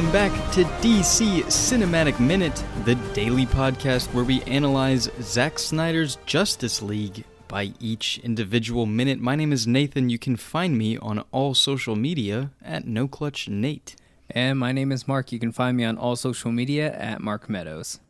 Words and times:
Welcome 0.00 0.14
back 0.14 0.52
to 0.54 0.64
DC 0.80 1.42
Cinematic 1.42 2.18
Minute, 2.18 2.64
the 2.86 2.94
daily 3.12 3.44
podcast 3.44 4.06
where 4.14 4.24
we 4.24 4.40
analyze 4.44 5.10
Zack 5.20 5.58
Snyder's 5.58 6.16
Justice 6.24 6.80
League 6.80 7.24
by 7.48 7.74
each 7.80 8.18
individual 8.20 8.86
minute. 8.86 9.20
My 9.20 9.36
name 9.36 9.52
is 9.52 9.66
Nathan. 9.66 10.08
You 10.08 10.18
can 10.18 10.36
find 10.36 10.78
me 10.78 10.96
on 10.96 11.18
all 11.32 11.52
social 11.52 11.96
media 11.96 12.50
at 12.64 12.86
NoClutchNate. 12.86 13.94
And 14.30 14.58
my 14.58 14.72
name 14.72 14.90
is 14.90 15.06
Mark. 15.06 15.32
You 15.32 15.38
can 15.38 15.52
find 15.52 15.76
me 15.76 15.84
on 15.84 15.98
all 15.98 16.16
social 16.16 16.50
media 16.50 16.96
at 16.96 17.20
Mark 17.20 17.50
Meadows. 17.50 18.00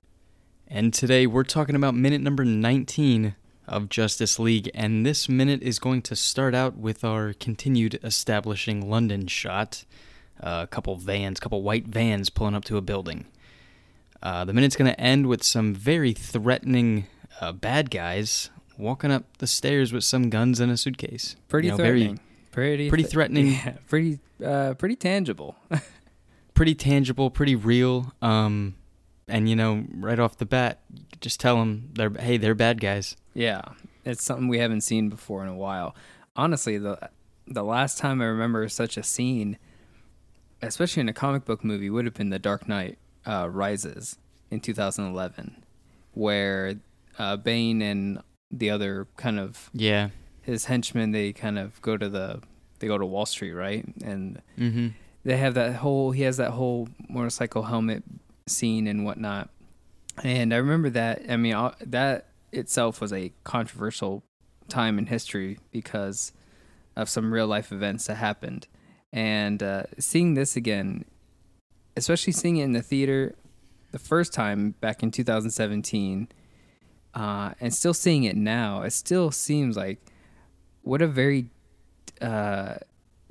And 0.68 0.94
today 0.94 1.26
we're 1.26 1.42
talking 1.42 1.74
about 1.74 1.96
minute 1.96 2.20
number 2.20 2.44
19 2.44 3.34
of 3.66 3.88
Justice 3.88 4.38
League, 4.38 4.70
and 4.74 5.04
this 5.04 5.28
minute 5.28 5.60
is 5.60 5.80
going 5.80 6.02
to 6.02 6.14
start 6.14 6.54
out 6.54 6.76
with 6.76 7.02
our 7.02 7.32
continued 7.32 7.98
establishing 8.04 8.88
London 8.88 9.26
shot. 9.26 9.84
Uh, 10.42 10.60
a 10.62 10.66
couple 10.66 10.96
vans, 10.96 11.38
couple 11.38 11.62
white 11.62 11.86
vans 11.86 12.30
pulling 12.30 12.54
up 12.54 12.64
to 12.64 12.76
a 12.76 12.80
building. 12.80 13.26
Uh, 14.22 14.44
the 14.44 14.52
minute's 14.52 14.76
going 14.76 14.90
to 14.90 14.98
end 15.00 15.26
with 15.26 15.42
some 15.42 15.74
very 15.74 16.12
threatening 16.12 17.06
uh, 17.40 17.52
bad 17.52 17.90
guys 17.90 18.50
walking 18.78 19.10
up 19.10 19.24
the 19.38 19.46
stairs 19.46 19.92
with 19.92 20.04
some 20.04 20.30
guns 20.30 20.60
and 20.60 20.72
a 20.72 20.76
suitcase. 20.76 21.36
Pretty 21.48 21.66
You 21.68 21.72
know, 21.72 21.76
threatening. 21.76 22.16
Very, 22.16 22.20
pretty 22.52 22.88
pretty 22.88 23.04
threatening. 23.04 23.46
Yeah, 23.52 23.74
pretty 23.88 24.18
uh, 24.44 24.74
pretty 24.74 24.96
tangible. 24.96 25.56
pretty 26.54 26.74
tangible, 26.74 27.30
pretty 27.30 27.54
real. 27.54 28.12
Um, 28.22 28.76
and 29.28 29.48
you 29.48 29.56
know, 29.56 29.84
right 29.94 30.18
off 30.18 30.38
the 30.38 30.46
bat, 30.46 30.80
just 31.20 31.38
tell 31.40 31.56
them 31.56 31.90
they're 31.94 32.10
hey, 32.10 32.36
they're 32.38 32.54
bad 32.54 32.80
guys. 32.80 33.16
yeah, 33.34 33.62
it's 34.04 34.24
something 34.24 34.48
we 34.48 34.58
haven't 34.58 34.80
seen 34.80 35.08
before 35.08 35.42
in 35.42 35.48
a 35.48 35.56
while. 35.56 35.94
Honestly, 36.36 36.78
the 36.78 37.10
the 37.46 37.62
last 37.62 37.98
time 37.98 38.20
I 38.20 38.26
remember 38.26 38.68
such 38.68 38.96
a 38.96 39.02
scene, 39.02 39.58
especially 40.62 41.00
in 41.00 41.08
a 41.08 41.12
comic 41.12 41.44
book 41.44 41.64
movie, 41.64 41.90
would 41.90 42.04
have 42.04 42.14
been 42.14 42.30
The 42.30 42.38
Dark 42.38 42.68
Knight 42.68 42.98
uh, 43.26 43.48
Rises 43.50 44.18
in 44.50 44.60
2011, 44.60 45.62
where 46.12 46.74
uh, 47.18 47.36
Bane 47.36 47.82
and 47.82 48.20
the 48.50 48.70
other 48.70 49.06
kind 49.16 49.38
of 49.38 49.70
Yeah. 49.72 50.08
his 50.42 50.64
henchmen 50.66 51.12
they 51.12 51.32
kind 51.32 51.58
of 51.58 51.80
go 51.82 51.96
to 51.96 52.08
the 52.08 52.40
they 52.80 52.86
go 52.86 52.96
to 52.98 53.04
Wall 53.06 53.26
Street, 53.26 53.52
right? 53.52 53.84
And 54.02 54.40
Mm-hmm. 54.58 54.88
they 55.24 55.36
have 55.36 55.54
that 55.54 55.76
whole 55.76 56.10
he 56.12 56.22
has 56.22 56.36
that 56.38 56.50
whole 56.52 56.88
motorcycle 57.08 57.64
helmet 57.64 58.02
scene 58.46 58.86
and 58.88 59.04
whatnot 59.04 59.48
and 60.24 60.52
i 60.52 60.56
remember 60.56 60.90
that 60.90 61.22
i 61.28 61.36
mean 61.36 61.54
uh, 61.54 61.72
that 61.80 62.26
itself 62.52 63.00
was 63.00 63.12
a 63.12 63.30
controversial 63.44 64.24
time 64.68 64.98
in 64.98 65.06
history 65.06 65.58
because 65.70 66.32
of 66.96 67.08
some 67.08 67.32
real 67.32 67.46
life 67.46 67.70
events 67.70 68.06
that 68.08 68.16
happened 68.16 68.66
and 69.12 69.62
uh, 69.62 69.82
seeing 69.98 70.34
this 70.34 70.56
again 70.56 71.04
especially 71.96 72.32
seeing 72.32 72.56
it 72.56 72.64
in 72.64 72.72
the 72.72 72.82
theater 72.82 73.34
the 73.92 73.98
first 73.98 74.32
time 74.32 74.74
back 74.80 75.02
in 75.02 75.10
2017 75.10 76.28
uh, 77.14 77.50
and 77.60 77.74
still 77.74 77.94
seeing 77.94 78.24
it 78.24 78.36
now 78.36 78.82
it 78.82 78.92
still 78.92 79.30
seems 79.30 79.76
like 79.76 79.98
what 80.82 81.02
a 81.02 81.06
very 81.06 81.50
uh, 82.20 82.74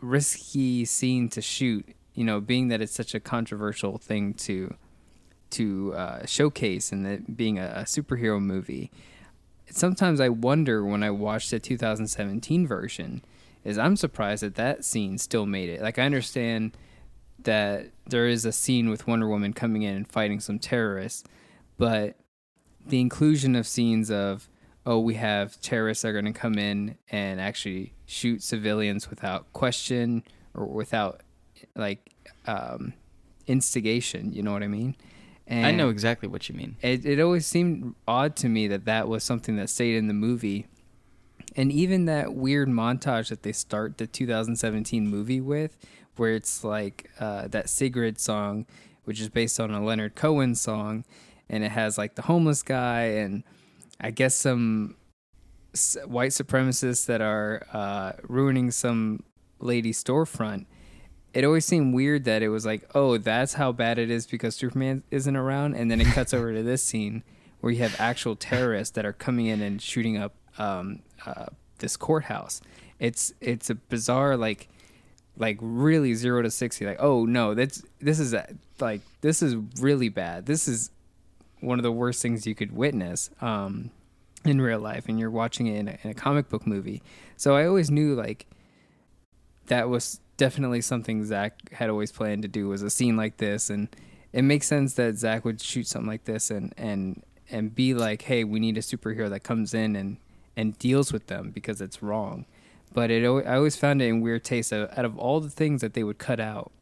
risky 0.02 0.86
scene 0.86 1.30
to 1.30 1.42
shoot. 1.42 1.86
You 2.14 2.24
know, 2.26 2.42
being 2.42 2.68
that 2.70 2.82
it's 2.82 2.94
such 2.94 3.14
a 3.14 3.20
controversial 3.20 3.98
thing 3.98 4.34
to 4.36 4.76
to 5.52 5.94
uh, 5.96 6.26
showcase 6.26 6.92
and 6.92 7.08
it 7.08 7.36
being 7.36 7.58
a, 7.58 7.66
a 7.78 7.84
superhero 7.84 8.40
movie. 8.40 8.92
Sometimes 9.72 10.20
I 10.20 10.30
wonder 10.30 10.86
when 10.86 11.04
I 11.04 11.12
watch 11.12 11.50
the 11.50 11.60
2017 11.60 12.68
version, 12.68 13.24
is 13.64 13.78
I'm 13.78 13.96
surprised 13.96 14.44
that 14.44 14.56
that 14.56 14.86
scene 14.86 15.18
still 15.18 15.46
made 15.46 15.70
it. 15.70 15.82
Like 15.82 16.00
I 16.00 16.04
understand 16.04 16.78
that 17.44 17.88
there 18.08 18.28
is 18.28 18.46
a 18.46 18.52
scene 18.52 18.90
with 18.90 19.08
Wonder 19.08 19.28
Woman 19.28 19.54
coming 19.54 19.84
in 19.84 19.96
and 19.96 20.08
fighting 20.08 20.40
some 20.40 20.60
terrorists, 20.60 21.24
but 21.78 22.16
the 22.86 23.00
inclusion 23.00 23.56
of 23.56 23.68
scenes 23.68 24.10
of 24.10 24.50
oh 24.86 25.00
we 25.00 25.16
have 25.16 25.60
terrorists 25.62 26.02
that 26.02 26.10
are 26.10 26.14
going 26.14 26.26
to 26.26 26.38
come 26.38 26.58
in 26.58 26.98
and 27.10 27.40
actually 27.40 27.94
shoot 28.06 28.42
civilians 28.42 29.10
without 29.10 29.52
question 29.54 30.24
or 30.54 30.66
without 30.66 31.22
like 31.76 32.12
um, 32.48 32.94
instigation 33.48 34.32
you 34.34 34.42
know 34.42 34.52
what 34.52 34.64
i 34.64 34.68
mean 34.68 34.96
and 35.52 35.66
I 35.66 35.72
know 35.72 35.90
exactly 35.90 36.30
what 36.30 36.48
you 36.48 36.54
mean. 36.54 36.76
it, 36.80 37.08
it 37.08 37.20
always 37.20 37.48
seemed 37.48 37.96
odd 38.08 38.36
to 38.36 38.48
me 38.48 38.68
that 38.68 38.86
that 38.86 39.08
was 39.08 39.24
something 39.24 39.56
that 39.56 39.72
stayed 39.72 39.96
in 39.96 40.08
the 40.08 40.14
movie 40.14 40.68
and 41.60 41.72
even 41.72 42.06
that 42.06 42.34
weird 42.34 42.70
montage 42.70 43.30
that 43.30 43.44
they 43.44 43.52
start 43.52 43.98
the 43.98 44.08
2017 44.08 45.08
movie 45.08 45.42
with 45.42 45.78
where 46.16 46.34
it's 46.34 46.64
like 46.64 47.10
uh, 47.20 47.48
that 47.48 47.70
sigrid 47.70 48.20
song 48.20 48.66
which 49.04 49.20
is 49.20 49.30
based 49.30 49.60
on 49.60 49.72
a 49.72 49.84
leonard 49.84 50.16
cohen 50.16 50.56
song 50.56 51.04
and 51.50 51.64
it 51.64 51.72
has 51.72 51.98
like 51.98 52.16
the 52.16 52.24
homeless 52.24 52.64
guy 52.64 53.04
and 53.04 53.44
i 54.00 54.12
guess 54.12 54.36
some 54.36 54.96
white 56.06 56.32
supremacists 56.32 57.06
that 57.06 57.22
are 57.22 57.66
uh, 57.74 58.14
ruining 58.28 58.72
some 58.72 59.24
lady 59.60 59.92
storefront. 59.92 60.66
It 61.34 61.44
always 61.44 61.66
seemed 61.66 61.94
weird 61.94 62.24
that 62.26 62.42
it 62.42 62.50
was 62.50 62.66
like, 62.66 62.90
oh, 62.96 63.18
that's 63.18 63.54
how 63.54 63.72
bad 63.72 64.00
it 64.00 64.10
is 64.10 64.26
because 64.26 64.56
Superman 64.56 65.04
isn't 65.12 65.36
around, 65.36 65.76
and 65.76 65.92
then 65.92 66.02
it 66.02 66.08
cuts 66.08 66.34
over 66.34 66.54
to 66.54 66.64
this 66.64 66.82
scene 66.82 67.24
where 67.62 67.72
you 67.72 67.80
have 67.80 67.96
actual 68.00 68.36
terrorists 68.36 68.96
that 68.96 69.06
are 69.06 69.14
coming 69.14 69.46
in 69.46 69.62
and 69.62 69.82
shooting 69.82 70.18
up 70.18 70.34
um, 70.60 71.00
uh, 71.26 71.48
this 71.80 71.98
courthouse. 71.98 72.62
It's 73.00 73.34
it's 73.42 73.70
a 73.70 73.76
bizarre 73.76 74.38
like 74.38 74.68
like 75.38 75.58
really 75.62 76.14
zero 76.14 76.42
to 76.42 76.52
sixty. 76.52 76.86
Like, 76.86 76.98
oh 77.00 77.26
no, 77.26 77.56
that's 77.56 77.82
this 78.00 78.20
is 78.20 78.34
a, 78.34 78.48
like 78.80 79.02
this 79.22 79.42
is 79.42 79.56
really 79.80 80.10
bad. 80.10 80.46
This 80.46 80.68
is 80.68 80.92
one 81.62 81.80
of 81.80 81.84
the 81.84 81.92
worst 81.92 82.22
things 82.22 82.46
you 82.46 82.56
could 82.56 82.72
witness 82.72 83.30
um, 83.42 83.90
in 84.46 84.62
real 84.62 84.80
life, 84.80 85.08
and 85.08 85.20
you're 85.20 85.32
watching 85.32 85.68
it 85.68 85.80
in 85.80 85.88
a, 85.88 85.98
in 86.04 86.12
a 86.12 86.14
comic 86.14 86.50
book 86.50 86.68
movie. 86.68 87.02
So 87.38 87.56
I 87.56 87.66
always 87.66 87.90
knew 87.90 88.14
like 88.16 88.46
that 89.68 89.90
was 89.90 90.20
definitely 90.38 90.82
something 90.82 91.26
Zack 91.26 91.72
had 91.72 91.90
always 91.90 92.12
planned 92.12 92.42
to 92.42 92.48
do 92.48 92.68
was 92.68 92.82
a 92.82 92.90
scene 92.90 93.16
like 93.16 93.38
this, 93.38 93.70
and 93.70 93.88
it 94.34 94.42
makes 94.42 94.68
sense 94.68 94.94
that 94.96 95.18
Zack 95.18 95.46
would 95.46 95.62
shoot 95.62 95.88
something 95.88 96.10
like 96.10 96.26
this 96.26 96.52
and 96.52 96.74
and 96.78 97.24
and 97.50 97.74
be 97.74 97.94
like, 97.94 98.24
hey, 98.24 98.44
we 98.44 98.60
need 98.60 98.78
a 98.78 98.82
superhero 98.82 99.30
that 99.30 99.44
comes 99.44 99.74
in 99.74 99.96
and 99.96 100.18
and 100.60 100.78
deals 100.78 101.14
with 101.14 101.28
them 101.28 101.52
because 101.52 101.80
it's 101.80 102.04
wrong. 102.04 102.46
But 102.94 103.10
it 103.10 103.24
I 103.24 103.56
always 103.56 103.78
found 103.78 104.02
it 104.02 104.08
in 104.08 104.20
weird 104.20 104.44
taste. 104.44 104.74
Out 104.74 105.06
of 105.06 105.18
all 105.18 105.40
the 105.40 105.50
things 105.50 105.80
that 105.80 105.94
they 105.94 106.04
would 106.04 106.18
cut 106.18 106.42
out 106.42 106.74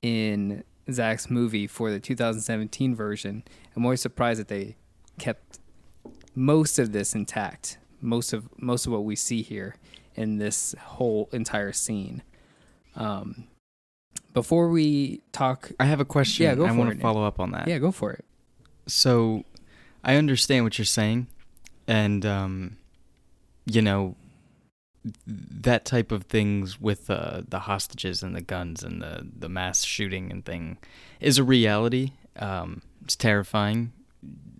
in 0.00 0.64
Zack's 0.90 1.28
movie 1.28 1.66
for 1.66 1.90
the 1.90 2.00
2017 2.00 2.94
version, 2.94 3.42
I'm 3.76 3.84
always 3.84 4.00
surprised 4.00 4.40
that 4.40 4.48
they 4.48 4.76
kept 5.18 5.58
most 6.34 6.78
of 6.78 6.92
this 6.92 7.14
intact. 7.14 7.76
Most 8.00 8.32
of 8.32 8.48
most 8.56 8.86
of 8.86 8.92
what 8.92 9.04
we 9.04 9.16
see 9.16 9.42
here 9.42 9.74
in 10.14 10.38
this 10.38 10.74
whole 10.80 11.28
entire 11.32 11.72
scene. 11.72 12.22
Um, 12.96 13.48
before 14.32 14.70
we 14.70 15.20
talk, 15.32 15.72
I 15.78 15.84
have 15.84 16.00
a 16.00 16.06
question. 16.06 16.44
Yeah, 16.44 16.54
go 16.54 16.64
I 16.64 16.68
for 16.68 16.74
want 16.74 16.90
it, 16.92 16.94
to 16.94 17.00
follow 17.00 17.24
up 17.24 17.38
on 17.38 17.50
that. 17.50 17.68
yeah, 17.68 17.76
go 17.78 17.92
for 17.92 18.12
it. 18.12 18.24
So, 18.86 19.44
I 20.02 20.14
understand 20.14 20.64
what 20.64 20.78
you're 20.78 20.84
saying, 20.86 21.26
and 21.86 22.24
um, 22.24 22.76
you 23.70 23.82
know, 23.82 24.16
that 25.26 25.84
type 25.84 26.12
of 26.12 26.24
things 26.24 26.80
with 26.80 27.08
uh, 27.10 27.42
the 27.48 27.60
hostages 27.60 28.22
and 28.22 28.34
the 28.36 28.40
guns 28.40 28.82
and 28.82 29.00
the 29.00 29.26
the 29.36 29.48
mass 29.48 29.84
shooting 29.84 30.30
and 30.30 30.44
thing 30.44 30.78
is 31.20 31.38
a 31.38 31.44
reality. 31.44 32.12
Um, 32.36 32.82
it's 33.02 33.16
terrifying. 33.16 33.92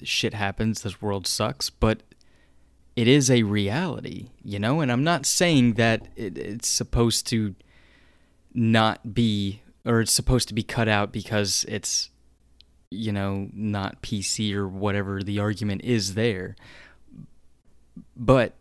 Shit 0.02 0.34
happens. 0.34 0.82
This 0.82 1.02
world 1.02 1.26
sucks, 1.26 1.68
but 1.68 2.02
it 2.96 3.06
is 3.06 3.30
a 3.30 3.42
reality, 3.42 4.30
you 4.42 4.58
know. 4.58 4.80
And 4.80 4.90
I'm 4.90 5.04
not 5.04 5.26
saying 5.26 5.74
that 5.74 6.08
it, 6.16 6.38
it's 6.38 6.68
supposed 6.68 7.26
to 7.28 7.54
not 8.54 9.14
be 9.14 9.62
or 9.84 10.00
it's 10.00 10.12
supposed 10.12 10.48
to 10.48 10.54
be 10.54 10.62
cut 10.62 10.88
out 10.88 11.12
because 11.12 11.64
it's 11.68 12.10
you 12.90 13.12
know, 13.12 13.48
not 13.52 14.02
PC 14.02 14.52
or 14.54 14.66
whatever 14.66 15.22
the 15.22 15.38
argument 15.38 15.82
is 15.84 16.14
there. 16.14 16.56
But 18.16 18.54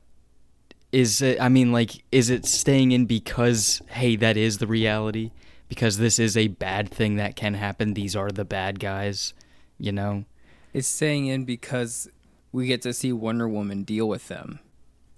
is 0.92 1.22
it, 1.22 1.40
I 1.40 1.50
mean, 1.50 1.72
like, 1.72 2.04
is 2.12 2.30
it 2.30 2.46
staying 2.46 2.92
in 2.92 3.06
because, 3.06 3.82
hey, 3.90 4.16
that 4.18 4.38
is 4.38 4.58
the 4.58 4.68
reality? 4.68 5.32
Because 5.68 5.98
this 5.98 6.18
is 6.18 6.36
a 6.36 6.48
bad 6.48 6.90
thing 6.90 7.18
that 7.18 7.36
can 7.36 7.54
happen. 7.54 7.94
These 7.94 8.16
are 8.16 8.30
the 8.30 8.46
bad 8.46 8.80
guys, 8.80 9.34
you 9.78 9.92
know? 9.92 10.26
It's 10.74 10.88
staying 10.88 11.28
in 11.28 11.46
because 11.46 12.10
we 12.52 12.68
get 12.68 12.82
to 12.84 12.94
see 12.94 13.14
Wonder 13.14 13.48
Woman 13.48 13.84
deal 13.84 14.08
with 14.08 14.28
them. 14.28 14.60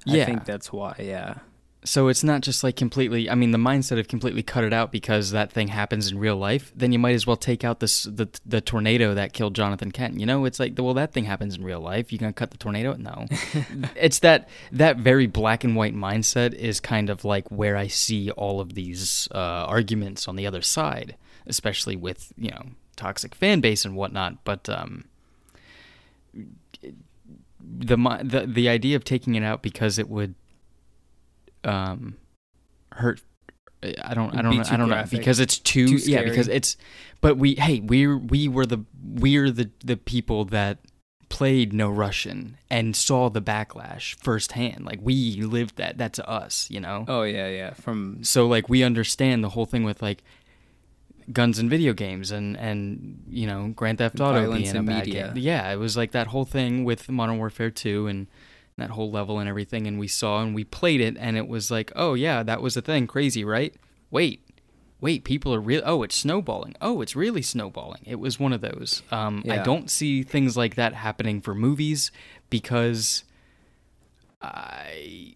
Yeah. 0.05 0.23
I 0.23 0.25
think 0.25 0.45
that's 0.45 0.73
why. 0.73 0.95
Yeah, 0.99 1.35
So 1.83 2.09
it's 2.09 2.23
not 2.23 2.41
just 2.41 2.63
like 2.63 2.75
completely. 2.75 3.27
I 3.27 3.33
mean, 3.33 3.49
the 3.51 3.57
mindset 3.57 3.99
of 3.99 4.07
completely 4.07 4.43
cut 4.43 4.63
it 4.63 4.71
out 4.71 4.91
because 4.91 5.31
that 5.31 5.51
thing 5.51 5.69
happens 5.69 6.11
in 6.11 6.19
real 6.19 6.35
life. 6.35 6.71
Then 6.75 6.91
you 6.91 6.99
might 6.99 7.15
as 7.15 7.25
well 7.25 7.35
take 7.35 7.63
out 7.63 7.79
this 7.79 8.03
the 8.03 8.29
the 8.45 8.61
tornado 8.61 9.15
that 9.15 9.33
killed 9.33 9.55
Jonathan 9.55 9.91
Kent. 9.91 10.19
You 10.19 10.27
know, 10.27 10.45
it's 10.45 10.59
like 10.59 10.73
well, 10.77 10.93
that 10.93 11.11
thing 11.11 11.23
happens 11.23 11.57
in 11.57 11.63
real 11.63 11.79
life. 11.79 12.11
You 12.11 12.19
gonna 12.19 12.33
cut 12.33 12.51
the 12.51 12.57
tornado? 12.57 12.93
No. 12.93 13.25
it's 13.95 14.19
that 14.19 14.47
that 14.71 14.97
very 14.97 15.25
black 15.25 15.63
and 15.63 15.75
white 15.75 15.95
mindset 15.95 16.53
is 16.53 16.79
kind 16.79 17.09
of 17.09 17.25
like 17.25 17.49
where 17.49 17.75
I 17.75 17.87
see 17.87 18.29
all 18.31 18.59
of 18.59 18.75
these 18.75 19.27
uh, 19.33 19.37
arguments 19.37 20.27
on 20.27 20.35
the 20.35 20.45
other 20.45 20.61
side, 20.61 21.15
especially 21.47 21.95
with 21.95 22.31
you 22.37 22.51
know 22.51 22.61
toxic 22.95 23.33
fan 23.33 23.59
base 23.59 23.85
and 23.85 23.95
whatnot. 23.95 24.43
But 24.43 24.69
um, 24.69 25.05
the 27.59 27.97
the 28.23 28.45
the 28.47 28.69
idea 28.69 28.95
of 28.95 29.03
taking 29.03 29.33
it 29.33 29.43
out 29.43 29.63
because 29.63 29.97
it 29.97 30.07
would 30.07 30.35
um 31.63 32.15
hurt 32.93 33.21
I 33.83 34.13
don't 34.13 34.35
I 34.37 34.41
don't 34.41 34.57
know, 34.57 34.63
I 34.69 34.77
don't 34.77 34.89
graphic. 34.89 35.13
know 35.13 35.17
because 35.19 35.39
it's 35.39 35.57
too, 35.57 35.97
too 35.97 36.11
yeah 36.11 36.23
because 36.23 36.47
it's 36.47 36.77
but 37.19 37.37
we 37.37 37.55
hey 37.55 37.79
we 37.79 38.07
we 38.07 38.47
were 38.47 38.65
the 38.65 38.85
we're 39.03 39.49
the 39.49 39.71
the 39.83 39.97
people 39.97 40.45
that 40.45 40.79
played 41.29 41.71
no 41.73 41.89
Russian 41.89 42.57
and 42.69 42.95
saw 42.95 43.29
the 43.29 43.41
backlash 43.41 44.15
firsthand 44.21 44.85
like 44.85 44.99
we 45.01 45.41
lived 45.41 45.77
that 45.77 45.97
that's 45.97 46.19
us 46.19 46.67
you 46.69 46.79
know 46.79 47.05
oh 47.07 47.23
yeah 47.23 47.47
yeah 47.47 47.73
from 47.73 48.23
so 48.23 48.45
like 48.47 48.69
we 48.69 48.83
understand 48.83 49.43
the 49.43 49.49
whole 49.49 49.65
thing 49.65 49.83
with 49.83 50.01
like 50.01 50.23
guns 51.31 51.59
and 51.59 51.69
video 51.69 51.93
games 51.93 52.31
and 52.31 52.57
and 52.57 53.23
you 53.29 53.47
know 53.47 53.69
Grand 53.75 53.97
Theft 53.97 54.19
Auto 54.19 54.53
being 54.53 54.69
a 54.75 54.83
bad 54.83 55.05
media. 55.05 55.31
game. 55.33 55.37
Yeah, 55.37 55.71
it 55.71 55.77
was 55.77 55.95
like 55.95 56.11
that 56.11 56.27
whole 56.27 56.45
thing 56.45 56.83
with 56.83 57.09
Modern 57.09 57.37
Warfare 57.37 57.71
2 57.71 58.07
and 58.07 58.27
that 58.81 58.91
whole 58.91 59.11
level 59.11 59.39
and 59.39 59.47
everything 59.47 59.87
and 59.87 59.97
we 59.99 60.07
saw 60.07 60.41
and 60.41 60.53
we 60.53 60.63
played 60.63 61.01
it 61.01 61.15
and 61.17 61.37
it 61.37 61.47
was 61.47 61.71
like, 61.71 61.91
"Oh 61.95 62.13
yeah, 62.13 62.43
that 62.43 62.61
was 62.61 62.75
a 62.75 62.81
thing, 62.81 63.07
crazy, 63.07 63.43
right? 63.43 63.73
Wait. 64.09 64.43
Wait, 64.99 65.23
people 65.23 65.51
are 65.51 65.59
real 65.59 65.81
Oh, 65.83 66.03
it's 66.03 66.15
snowballing. 66.15 66.75
Oh, 66.79 67.01
it's 67.01 67.15
really 67.15 67.41
snowballing. 67.41 68.03
It 68.05 68.19
was 68.19 68.39
one 68.39 68.53
of 68.53 68.61
those. 68.61 69.01
Um, 69.09 69.41
yeah. 69.43 69.55
I 69.59 69.63
don't 69.63 69.89
see 69.89 70.21
things 70.21 70.55
like 70.55 70.75
that 70.75 70.93
happening 70.93 71.41
for 71.41 71.55
movies 71.55 72.11
because 72.51 73.23
I 74.41 75.35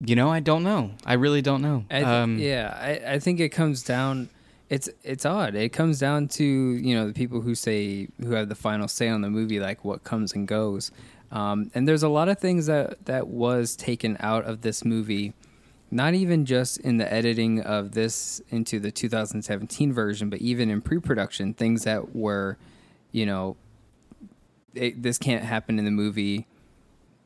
you 0.00 0.14
know, 0.14 0.30
I 0.30 0.40
don't 0.40 0.62
know. 0.62 0.92
I 1.04 1.14
really 1.14 1.42
don't 1.42 1.62
know. 1.62 1.84
I 1.90 1.94
th- 1.94 2.06
um, 2.06 2.38
yeah, 2.38 2.76
I, 2.80 3.14
I 3.14 3.18
think 3.18 3.40
it 3.40 3.48
comes 3.48 3.82
down. 3.82 4.28
It's 4.68 4.88
it's 5.02 5.24
odd. 5.26 5.54
It 5.54 5.70
comes 5.70 5.98
down 5.98 6.28
to 6.28 6.44
you 6.44 6.94
know 6.94 7.06
the 7.06 7.14
people 7.14 7.40
who 7.40 7.54
say 7.54 8.08
who 8.20 8.32
have 8.32 8.48
the 8.48 8.54
final 8.54 8.86
say 8.86 9.08
on 9.08 9.22
the 9.22 9.30
movie, 9.30 9.58
like 9.60 9.84
what 9.84 10.04
comes 10.04 10.34
and 10.34 10.46
goes. 10.46 10.90
Um, 11.30 11.70
and 11.74 11.86
there's 11.86 12.02
a 12.02 12.08
lot 12.08 12.28
of 12.28 12.38
things 12.38 12.66
that 12.66 13.04
that 13.06 13.28
was 13.28 13.76
taken 13.76 14.16
out 14.20 14.44
of 14.44 14.62
this 14.62 14.84
movie, 14.84 15.34
not 15.90 16.14
even 16.14 16.46
just 16.46 16.78
in 16.78 16.96
the 16.96 17.12
editing 17.12 17.60
of 17.60 17.92
this 17.92 18.40
into 18.50 18.80
the 18.80 18.90
2017 18.90 19.92
version, 19.92 20.30
but 20.30 20.40
even 20.40 20.70
in 20.70 20.80
pre-production, 20.80 21.52
things 21.52 21.84
that 21.84 22.14
were, 22.14 22.56
you 23.12 23.26
know, 23.26 23.56
it, 24.74 25.02
this 25.02 25.18
can't 25.18 25.44
happen 25.44 25.78
in 25.78 25.84
the 25.84 25.90
movie, 25.90 26.46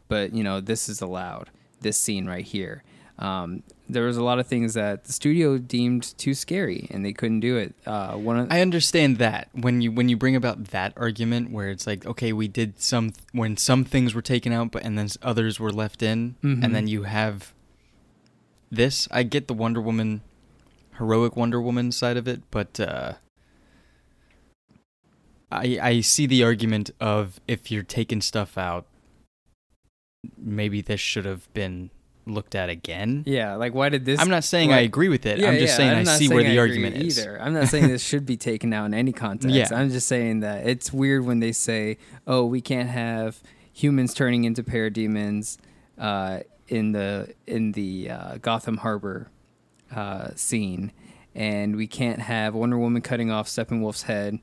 but 0.08 0.32
you 0.32 0.42
know 0.42 0.60
this 0.60 0.88
is 0.88 1.00
allowed 1.00 1.50
this 1.80 1.98
scene 1.98 2.26
right 2.26 2.44
here. 2.44 2.82
Um, 3.18 3.62
there 3.88 4.04
was 4.04 4.16
a 4.16 4.24
lot 4.24 4.38
of 4.38 4.46
things 4.46 4.74
that 4.74 5.04
the 5.04 5.12
studio 5.12 5.58
deemed 5.58 6.16
too 6.18 6.34
scary, 6.34 6.88
and 6.90 7.04
they 7.04 7.12
couldn't 7.12 7.40
do 7.40 7.56
it. 7.56 7.74
Uh, 7.86 8.14
one 8.14 8.38
of, 8.38 8.50
I 8.50 8.60
understand 8.60 9.18
that 9.18 9.48
when 9.52 9.80
you 9.80 9.92
when 9.92 10.08
you 10.08 10.16
bring 10.16 10.34
about 10.34 10.66
that 10.66 10.92
argument 10.96 11.50
where 11.50 11.68
it's 11.68 11.86
like, 11.86 12.06
okay, 12.06 12.32
we 12.32 12.48
did 12.48 12.80
some 12.80 13.12
when 13.32 13.56
some 13.56 13.84
things 13.84 14.14
were 14.14 14.22
taken 14.22 14.52
out, 14.52 14.70
but 14.70 14.82
and 14.82 14.98
then 14.98 15.08
others 15.22 15.60
were 15.60 15.72
left 15.72 16.02
in, 16.02 16.36
mm-hmm. 16.42 16.64
and 16.64 16.74
then 16.74 16.88
you 16.88 17.04
have 17.04 17.52
this. 18.70 19.08
I 19.10 19.22
get 19.22 19.46
the 19.46 19.54
Wonder 19.54 19.80
Woman, 19.80 20.22
heroic 20.98 21.36
Wonder 21.36 21.60
Woman 21.60 21.92
side 21.92 22.16
of 22.16 22.26
it, 22.26 22.42
but 22.50 22.80
uh, 22.80 23.14
I 25.50 25.78
I 25.80 26.00
see 26.00 26.26
the 26.26 26.42
argument 26.42 26.90
of 26.98 27.40
if 27.46 27.70
you're 27.70 27.82
taking 27.82 28.22
stuff 28.22 28.56
out, 28.56 28.86
maybe 30.38 30.80
this 30.80 31.00
should 31.00 31.26
have 31.26 31.52
been 31.52 31.90
looked 32.26 32.54
at 32.54 32.68
again. 32.68 33.24
Yeah, 33.26 33.56
like 33.56 33.74
why 33.74 33.88
did 33.88 34.04
this? 34.04 34.20
I'm 34.20 34.28
not 34.28 34.44
saying 34.44 34.72
I 34.72 34.80
agree 34.80 35.08
with 35.08 35.26
it. 35.26 35.38
Yeah, 35.38 35.48
I'm 35.48 35.58
just 35.58 35.72
yeah, 35.72 35.76
saying 35.76 35.90
I'm 35.90 36.08
I 36.08 36.16
see 36.16 36.28
saying 36.28 36.34
where 36.34 36.48
the 36.48 36.58
argument 36.58 36.96
is. 36.96 37.18
Either 37.18 37.40
I'm 37.40 37.54
not 37.54 37.68
saying 37.68 37.88
this 37.88 38.02
should 38.02 38.26
be 38.26 38.36
taken 38.36 38.72
out 38.72 38.86
in 38.86 38.94
any 38.94 39.12
context. 39.12 39.52
Yeah. 39.52 39.68
I'm 39.72 39.90
just 39.90 40.08
saying 40.08 40.40
that 40.40 40.66
it's 40.66 40.92
weird 40.92 41.26
when 41.26 41.40
they 41.40 41.52
say, 41.52 41.98
"Oh, 42.26 42.44
we 42.46 42.60
can't 42.60 42.88
have 42.88 43.42
humans 43.72 44.14
turning 44.14 44.44
into 44.44 44.62
parademons 44.62 45.58
uh, 45.98 46.40
in 46.68 46.92
the 46.92 47.34
in 47.46 47.72
the 47.72 48.10
uh, 48.10 48.36
Gotham 48.38 48.78
Harbor 48.78 49.30
uh, 49.94 50.30
scene, 50.36 50.92
and 51.34 51.76
we 51.76 51.86
can't 51.86 52.20
have 52.20 52.54
Wonder 52.54 52.78
Woman 52.78 53.02
cutting 53.02 53.30
off 53.30 53.46
Steppenwolf's 53.46 54.02
head, 54.02 54.38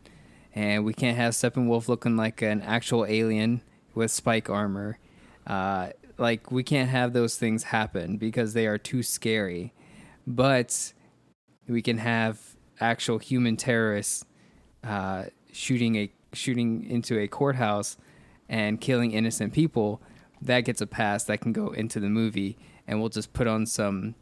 and 0.54 0.86
we 0.86 0.94
can't 0.94 1.18
have 1.18 1.34
Steppenwolf 1.34 1.88
looking 1.88 2.16
like 2.16 2.42
an 2.42 2.62
actual 2.62 3.06
alien 3.06 3.62
with 3.96 4.12
spike 4.12 4.50
armor." 4.50 5.00
Uh, 5.48 5.90
like 6.20 6.52
we 6.52 6.64
can't 6.64 6.90
have 6.90 7.14
those 7.14 7.38
things 7.38 7.64
happen 7.64 8.18
because 8.18 8.54
they 8.54 8.68
are 8.68 8.78
too 8.78 9.04
scary. 9.04 9.74
But 10.28 10.94
we 11.68 11.82
can 11.82 11.98
have 11.98 12.40
actual 12.80 13.18
human 13.18 13.58
terrorists 13.58 14.26
uh, 14.84 15.26
shooting 15.52 15.96
a 15.96 16.12
shooting 16.34 16.86
into 16.90 17.20
a 17.20 17.28
courthouse 17.28 17.98
and 18.48 18.80
killing 18.80 19.12
innocent 19.12 19.54
people. 19.54 20.02
That 20.42 20.62
gets 20.62 20.82
a 20.82 20.88
pass. 20.88 21.24
That 21.26 21.42
can 21.42 21.54
go 21.54 21.72
into 21.72 22.00
the 22.00 22.10
movie, 22.10 22.58
and 22.88 23.00
we'll 23.00 23.10
just 23.10 23.34
put 23.34 23.48
on 23.48 23.66
some 23.66 24.16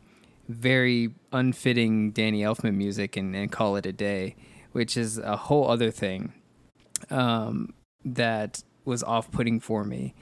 very 0.48 1.14
unfitting 1.32 2.12
Danny 2.12 2.42
Elfman 2.42 2.76
music 2.76 3.18
and, 3.18 3.36
and 3.36 3.52
call 3.52 3.76
it 3.76 3.86
a 3.86 3.92
day, 3.92 4.36
which 4.72 4.96
is 4.96 5.18
a 5.18 5.36
whole 5.36 5.70
other 5.70 5.92
thing 5.92 6.34
um, 7.10 7.74
that 8.06 8.64
was 8.86 9.04
off-putting 9.04 9.60
for 9.60 9.84
me 9.84 10.16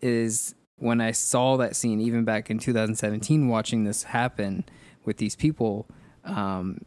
is 0.00 0.54
when 0.78 1.00
I 1.00 1.12
saw 1.12 1.56
that 1.58 1.76
scene, 1.76 2.00
even 2.00 2.24
back 2.24 2.50
in 2.50 2.58
2017, 2.58 3.48
watching 3.48 3.84
this 3.84 4.04
happen 4.04 4.64
with 5.04 5.18
these 5.18 5.36
people, 5.36 5.86
um, 6.24 6.84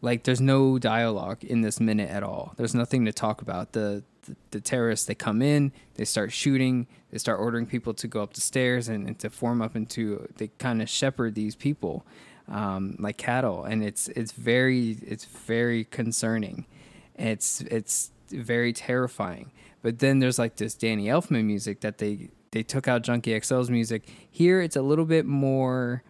like 0.00 0.24
there's 0.24 0.40
no 0.40 0.78
dialogue 0.78 1.44
in 1.44 1.60
this 1.60 1.80
minute 1.80 2.10
at 2.10 2.22
all. 2.22 2.54
There's 2.56 2.74
nothing 2.74 3.04
to 3.04 3.12
talk 3.12 3.42
about. 3.42 3.72
The, 3.72 4.02
the, 4.22 4.36
the 4.50 4.60
terrorists 4.60 5.06
they 5.06 5.14
come 5.14 5.42
in, 5.42 5.72
they 5.94 6.04
start 6.04 6.32
shooting, 6.32 6.86
they 7.10 7.18
start 7.18 7.38
ordering 7.38 7.66
people 7.66 7.94
to 7.94 8.08
go 8.08 8.22
up 8.22 8.34
the 8.34 8.40
stairs 8.40 8.88
and, 8.88 9.06
and 9.06 9.18
to 9.20 9.30
form 9.30 9.62
up 9.62 9.76
into. 9.76 10.26
They 10.36 10.48
kind 10.58 10.82
of 10.82 10.88
shepherd 10.88 11.34
these 11.34 11.54
people 11.54 12.04
um, 12.48 12.96
like 12.98 13.16
cattle, 13.16 13.64
and 13.64 13.84
it's 13.84 14.08
it's 14.08 14.32
very 14.32 14.98
it's 15.02 15.24
very 15.24 15.84
concerning. 15.84 16.66
It's 17.14 17.60
it's 17.62 18.10
very 18.30 18.72
terrifying. 18.72 19.52
But 19.82 19.98
then 19.98 20.20
there's 20.20 20.38
like 20.38 20.56
this 20.56 20.74
Danny 20.74 21.06
Elfman 21.06 21.44
music 21.44 21.80
that 21.80 21.98
they 21.98 22.30
they 22.52 22.62
took 22.62 22.86
out 22.86 23.02
Junkie 23.02 23.32
XL's 23.32 23.70
music. 23.70 24.08
Here 24.30 24.60
it's 24.60 24.76
a 24.76 24.82
little 24.82 25.04
bit 25.04 25.26
more 25.26 26.02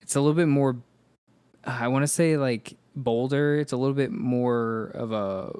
it's 0.00 0.14
a 0.14 0.20
little 0.20 0.36
bit 0.36 0.48
more 0.48 0.76
I 1.64 1.88
want 1.88 2.02
to 2.02 2.08
say 2.08 2.36
like 2.36 2.76
bolder. 2.94 3.58
It's 3.58 3.72
a 3.72 3.76
little 3.76 3.94
bit 3.94 4.12
more 4.12 4.92
of 4.94 5.12
a 5.12 5.52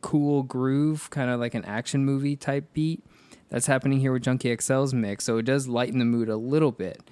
cool 0.00 0.42
groove, 0.42 1.10
kind 1.10 1.30
of 1.30 1.40
like 1.40 1.54
an 1.54 1.64
action 1.64 2.04
movie 2.04 2.36
type 2.36 2.72
beat. 2.72 3.04
That's 3.48 3.66
happening 3.66 4.00
here 4.00 4.12
with 4.12 4.22
Junkie 4.22 4.54
XL's 4.56 4.94
mix. 4.94 5.24
So 5.24 5.38
it 5.38 5.42
does 5.42 5.66
lighten 5.66 5.98
the 5.98 6.04
mood 6.04 6.28
a 6.28 6.36
little 6.36 6.72
bit. 6.72 7.02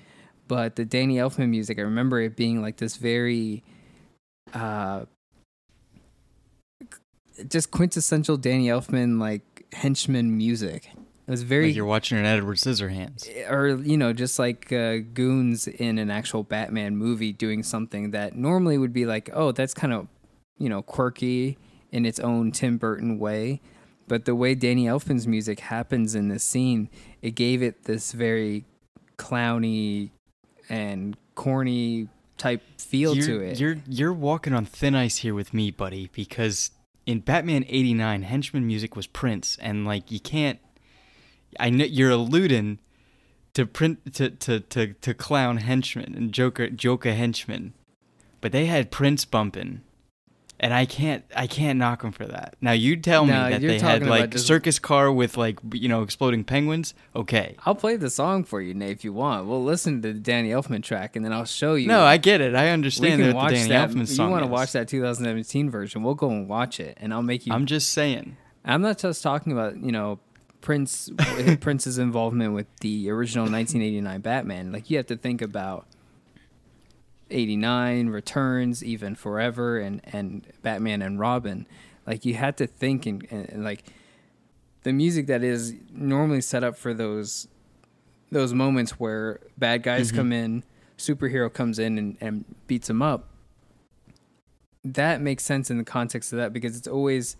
But 0.46 0.76
the 0.76 0.84
Danny 0.84 1.16
Elfman 1.16 1.48
music, 1.48 1.78
I 1.78 1.82
remember 1.82 2.20
it 2.20 2.36
being 2.36 2.62
like 2.62 2.76
this 2.76 2.96
very 2.96 3.62
uh 4.54 5.04
just 7.48 7.70
quintessential 7.70 8.36
Danny 8.36 8.66
Elfman 8.66 9.20
like 9.20 9.42
henchman 9.72 10.36
music. 10.36 10.90
It 10.94 11.30
was 11.30 11.42
very 11.42 11.66
like 11.66 11.76
you're 11.76 11.84
watching 11.84 12.16
an 12.16 12.24
Edward 12.24 12.56
Scissorhands, 12.56 13.28
or 13.50 13.76
you 13.82 13.98
know, 13.98 14.14
just 14.14 14.38
like 14.38 14.72
uh, 14.72 14.98
goons 15.12 15.68
in 15.68 15.98
an 15.98 16.10
actual 16.10 16.42
Batman 16.42 16.96
movie 16.96 17.32
doing 17.32 17.62
something 17.62 18.12
that 18.12 18.34
normally 18.34 18.78
would 18.78 18.94
be 18.94 19.04
like, 19.04 19.28
oh, 19.34 19.52
that's 19.52 19.74
kind 19.74 19.92
of 19.92 20.08
you 20.56 20.70
know 20.70 20.80
quirky 20.80 21.58
in 21.92 22.06
its 22.06 22.18
own 22.18 22.50
Tim 22.50 22.78
Burton 22.78 23.18
way. 23.18 23.60
But 24.06 24.24
the 24.24 24.34
way 24.34 24.54
Danny 24.54 24.86
Elfman's 24.86 25.26
music 25.26 25.60
happens 25.60 26.14
in 26.14 26.28
this 26.28 26.42
scene, 26.42 26.88
it 27.20 27.32
gave 27.32 27.62
it 27.62 27.84
this 27.84 28.12
very 28.12 28.64
clowny 29.18 30.10
and 30.70 31.14
corny 31.34 32.08
type 32.38 32.62
feel 32.78 33.14
you're, 33.14 33.26
to 33.26 33.40
it. 33.40 33.60
You're 33.60 33.76
you're 33.86 34.12
walking 34.14 34.54
on 34.54 34.64
thin 34.64 34.94
ice 34.94 35.18
here 35.18 35.34
with 35.34 35.52
me, 35.52 35.70
buddy, 35.70 36.08
because 36.14 36.70
in 37.08 37.20
Batman 37.20 37.64
89, 37.68 38.22
henchman 38.22 38.66
music 38.66 38.94
was 38.94 39.06
Prince 39.06 39.56
and 39.62 39.86
like 39.86 40.12
you 40.12 40.20
can't 40.20 40.58
I 41.58 41.70
know 41.70 41.86
you're 41.86 42.10
alluding 42.10 42.80
to 43.54 43.64
print 43.64 44.14
to 44.16 44.28
to 44.28 44.60
to, 44.60 44.92
to 44.92 45.14
clown 45.14 45.56
henchmen 45.56 46.14
and 46.14 46.32
Joker 46.32 46.68
Joker 46.68 47.14
henchmen. 47.14 47.72
But 48.42 48.52
they 48.52 48.66
had 48.66 48.90
Prince 48.90 49.24
bumping 49.24 49.80
and 50.60 50.74
I 50.74 50.86
can't 50.86 51.24
I 51.34 51.46
can't 51.46 51.78
knock 51.78 52.02
them 52.02 52.12
for 52.12 52.26
that. 52.26 52.56
Now 52.60 52.72
you 52.72 52.96
tell 52.96 53.24
me 53.24 53.32
that 53.32 53.60
they 53.60 53.78
had 53.78 54.06
like 54.06 54.30
just- 54.30 54.46
circus 54.46 54.78
car 54.78 55.10
with 55.12 55.36
like 55.36 55.58
you 55.72 55.88
know 55.88 56.02
exploding 56.02 56.44
penguins. 56.44 56.94
Okay. 57.14 57.56
I'll 57.64 57.74
play 57.74 57.96
the 57.96 58.10
song 58.10 58.44
for 58.44 58.60
you, 58.60 58.74
Nate, 58.74 58.90
if 58.90 59.04
you 59.04 59.12
want. 59.12 59.46
We'll 59.46 59.62
listen 59.64 60.02
to 60.02 60.12
the 60.12 60.18
Danny 60.18 60.50
Elfman 60.50 60.82
track, 60.82 61.16
and 61.16 61.24
then 61.24 61.32
I'll 61.32 61.44
show 61.44 61.74
you. 61.74 61.86
No, 61.86 62.02
I 62.02 62.16
get 62.16 62.40
it. 62.40 62.54
I 62.54 62.70
understand 62.70 63.22
that 63.22 63.34
the 63.34 63.48
Danny 63.54 63.68
that. 63.68 63.90
Elfman 63.90 64.18
You 64.18 64.30
want 64.30 64.44
to 64.44 64.50
watch 64.50 64.72
that 64.72 64.88
2017 64.88 65.70
version? 65.70 66.02
We'll 66.02 66.14
go 66.14 66.30
and 66.30 66.48
watch 66.48 66.80
it, 66.80 66.98
and 67.00 67.12
I'll 67.12 67.22
make 67.22 67.46
you. 67.46 67.52
I'm 67.52 67.66
just 67.66 67.92
saying. 67.92 68.36
I'm 68.64 68.82
not 68.82 68.98
just 68.98 69.22
talking 69.22 69.52
about 69.52 69.78
you 69.78 69.92
know 69.92 70.18
Prince 70.60 71.10
Prince's 71.60 71.98
involvement 71.98 72.54
with 72.54 72.66
the 72.80 73.10
original 73.10 73.44
1989 73.44 74.20
Batman. 74.20 74.72
Like 74.72 74.90
you 74.90 74.96
have 74.96 75.06
to 75.06 75.16
think 75.16 75.40
about 75.40 75.86
89 77.30 78.08
Returns, 78.08 78.84
even 78.84 79.14
Forever, 79.14 79.78
and 79.78 80.00
and 80.12 80.46
Batman 80.62 81.02
and 81.02 81.18
Robin. 81.18 81.66
Like 82.06 82.24
you 82.24 82.34
had 82.34 82.56
to 82.58 82.66
think 82.66 83.06
and, 83.06 83.26
and, 83.30 83.48
and 83.50 83.64
like 83.64 83.84
the 84.82 84.92
music 84.92 85.26
that 85.26 85.42
is 85.42 85.74
normally 85.92 86.40
set 86.40 86.64
up 86.64 86.76
for 86.76 86.94
those 86.94 87.48
those 88.30 88.52
moments 88.54 88.92
where 88.92 89.40
bad 89.56 89.82
guys 89.82 90.12
Mhm. 90.12 90.16
come 90.16 90.32
in, 90.32 90.64
superhero 90.98 91.52
comes 91.52 91.78
in 91.78 91.96
and, 91.98 92.16
and 92.20 92.44
beats 92.66 92.88
them 92.88 93.00
up. 93.02 93.28
That 94.84 95.20
makes 95.20 95.44
sense 95.44 95.70
in 95.70 95.78
the 95.78 95.84
context 95.84 96.32
of 96.32 96.38
that 96.38 96.52
because 96.52 96.76
it's 96.76 96.86
always 96.88 97.36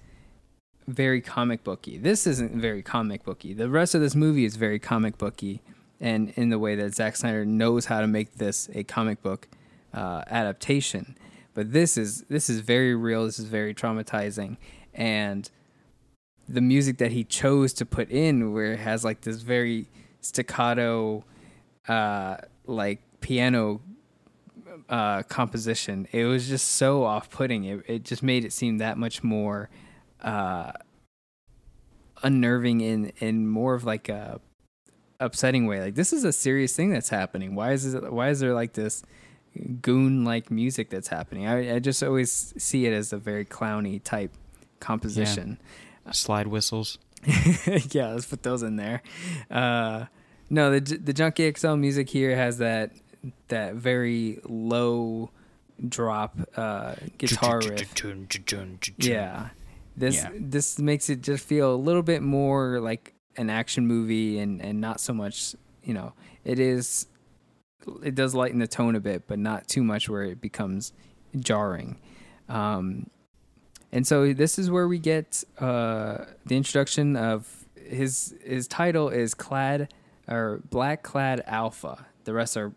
very 0.87 1.21
comic 1.21 1.63
booky. 1.65 1.99
This 1.99 2.27
isn't 2.27 2.59
very 2.61 2.83
comic 2.83 3.23
booky. 3.25 3.53
The 3.55 3.69
rest 3.69 3.95
of 3.95 4.01
this 4.01 4.15
movie 4.15 4.45
is 4.45 4.57
very 4.57 4.79
comic 4.79 5.19
booky, 5.19 5.61
and 6.01 6.31
in 6.31 6.49
the 6.49 6.59
way 6.59 6.75
that 6.77 6.95
Zack 6.95 7.17
Snyder 7.17 7.45
knows 7.45 7.87
how 7.87 8.01
to 8.01 8.07
make 8.07 8.37
this 8.37 8.69
a 8.75 8.85
comic 8.85 9.23
book 9.23 9.49
uh, 9.93 10.23
adaptation. 10.27 11.17
But 11.55 11.73
this 11.73 11.97
is 11.97 12.23
this 12.29 12.49
is 12.49 12.61
very 12.61 12.95
real. 12.95 13.25
This 13.25 13.39
is 13.39 13.47
very 13.47 13.75
traumatizing, 13.75 14.57
and 14.95 15.51
the 16.49 16.61
music 16.61 16.99
that 16.99 17.13
he 17.13 17.25
chose 17.25 17.73
to 17.75 17.85
put 17.85 18.11
in, 18.11 18.53
where 18.53 18.73
it 18.73 18.79
has 18.79 19.05
like 19.05 19.23
this 19.23 19.43
very 19.43 19.89
staccato, 20.21 21.25
uh, 21.89 22.37
like 22.67 23.01
piano 23.21 23.81
uh, 24.89 25.23
composition. 25.25 26.07
It 26.13 26.25
was 26.25 26.49
just 26.49 26.69
so 26.69 27.05
off-putting. 27.05 27.65
It 27.65 27.85
it 27.87 28.03
just 28.05 28.23
made 28.23 28.45
it 28.45 28.53
seem 28.53 28.79
that 28.79 28.97
much 28.97 29.25
more 29.25 29.69
uh, 30.23 30.73
unnerving 32.23 32.81
in 32.81 33.13
in 33.19 33.49
more 33.49 33.75
of 33.75 33.85
like 33.85 34.09
a 34.09 34.41
upsetting 35.21 35.67
way. 35.67 35.81
Like 35.81 35.95
this 35.95 36.13
is 36.13 36.25
a 36.25 36.33
serious 36.33 36.75
thing 36.75 36.91
that's 36.91 37.09
happening. 37.09 37.55
Why 37.55 37.73
is 37.73 37.93
it? 37.93 38.13
Why 38.13 38.31
is 38.31 38.41
there 38.41 38.55
like 38.55 38.75
this 38.75 39.03
goon 39.81 40.25
like 40.25 40.51
music 40.51 40.91
that's 40.91 41.09
happening? 41.09 41.47
I 41.47 41.77
I 41.77 41.79
just 41.79 42.03
always 42.03 42.55
see 42.57 42.87
it 42.87 42.93
as 42.93 43.13
a 43.13 43.19
very 43.19 43.45
clowny 43.45 44.03
type 44.03 44.33
composition. 44.81 45.59
Slide 46.13 46.47
whistles. 46.47 46.99
yeah, 47.91 48.13
let's 48.13 48.27
put 48.27 48.43
those 48.43 48.63
in 48.63 48.77
there. 48.77 49.03
Uh, 49.51 50.07
no, 50.49 50.79
the 50.79 50.97
the 50.97 51.13
Junkie 51.13 51.53
XL 51.53 51.75
music 51.75 52.09
here 52.09 52.35
has 52.37 52.59
that 52.59 52.93
that 53.49 53.75
very 53.75 54.41
low 54.45 55.31
drop 55.87 56.39
uh, 56.57 56.95
guitar 57.19 57.59
riff. 57.71 57.95
Yeah, 59.11 59.49
this 59.97 60.17
Yeah. 60.17 60.31
this 60.35 60.79
makes 60.79 61.11
it 61.11 61.21
just 61.21 61.45
feel 61.45 61.75
a 61.75 61.77
little 61.77 62.03
bit 62.03 62.23
more 62.23 62.81
like 62.81 63.15
an 63.37 63.51
action 63.51 63.87
movie 63.87 64.39
and 64.39 64.63
and 64.63 64.81
not 64.81 65.01
so 65.01 65.13
much. 65.13 65.55
You 65.83 65.95
know, 65.95 66.13
it 66.45 66.59
is. 66.59 67.07
It 68.03 68.15
does 68.15 68.35
lighten 68.35 68.59
the 68.59 68.67
tone 68.67 68.95
a 68.97 69.01
bit, 69.01 69.27
but 69.27 69.39
not 69.39 69.69
too 69.69 69.83
much 69.83 70.09
where 70.09 70.23
it 70.25 70.41
becomes 70.41 70.93
jarring. 71.39 71.97
Um, 72.49 73.11
and 73.93 74.07
so 74.07 74.33
this 74.33 74.59
is 74.59 74.71
where 74.71 74.87
we 74.89 74.99
get 74.99 75.45
uh, 75.59 76.25
the 76.47 76.57
introduction 76.57 77.17
of 77.17 77.67
his 77.77 78.35
his 78.45 78.69
title 78.69 79.09
is 79.09 79.35
Clad 79.35 79.93
or 80.29 80.61
Black 80.71 81.03
Clad 81.03 81.43
Alpha. 81.47 82.07
The 82.25 82.35
rest 82.35 82.57
are 82.57 82.73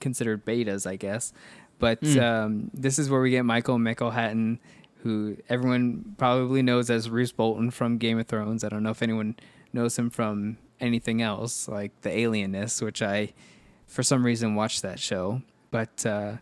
considered 0.00 0.44
betas, 0.46 0.86
I 0.86 0.96
guess. 0.96 1.32
But 1.80 2.00
Mm. 2.02 2.22
um, 2.22 2.70
this 2.72 2.98
is 3.00 3.10
where 3.10 3.20
we 3.20 3.30
get 3.30 3.44
Michael 3.44 3.78
McElhatton, 3.78 4.58
who 5.02 5.36
everyone 5.48 6.14
probably 6.16 6.62
knows 6.62 6.88
as 6.88 7.10
Roose 7.10 7.32
Bolton 7.32 7.70
from 7.72 7.98
Game 7.98 8.18
of 8.20 8.28
Thrones. 8.28 8.62
I 8.62 8.68
don't 8.68 8.84
know 8.84 8.90
if 8.90 9.02
anyone 9.02 9.34
knows 9.72 9.98
him 9.98 10.08
from 10.08 10.56
anything 10.80 11.20
else, 11.20 11.66
like 11.68 11.90
The 12.02 12.10
Alienist, 12.16 12.80
which 12.80 13.02
I, 13.02 13.32
for 13.86 14.02
some 14.02 14.24
reason, 14.24 14.54
watched 14.54 14.82
that 14.82 14.98
show. 14.98 15.42
But 15.70 16.04
uh, 16.06 16.36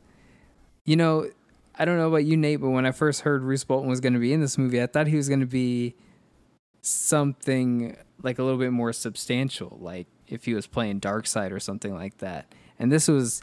you 0.84 0.96
know, 0.96 1.30
I 1.74 1.84
don't 1.84 1.96
know 1.96 2.08
about 2.08 2.24
you, 2.24 2.36
Nate, 2.36 2.60
but 2.60 2.70
when 2.70 2.86
I 2.86 2.92
first 2.92 3.22
heard 3.22 3.42
Roose 3.42 3.64
Bolton 3.64 3.88
was 3.88 4.00
going 4.00 4.12
to 4.12 4.18
be 4.18 4.32
in 4.32 4.40
this 4.40 4.58
movie, 4.58 4.82
I 4.82 4.86
thought 4.86 5.06
he 5.06 5.16
was 5.16 5.28
going 5.28 5.40
to 5.40 5.46
be 5.46 5.94
something 6.82 7.96
like 8.22 8.38
a 8.38 8.42
little 8.42 8.58
bit 8.58 8.72
more 8.72 8.92
substantial, 8.92 9.78
like 9.80 10.06
if 10.28 10.44
he 10.44 10.54
was 10.54 10.66
playing 10.66 11.00
Darkseid 11.00 11.52
or 11.52 11.60
something 11.60 11.94
like 11.94 12.18
that. 12.18 12.52
And 12.78 12.90
this 12.90 13.08
was 13.08 13.42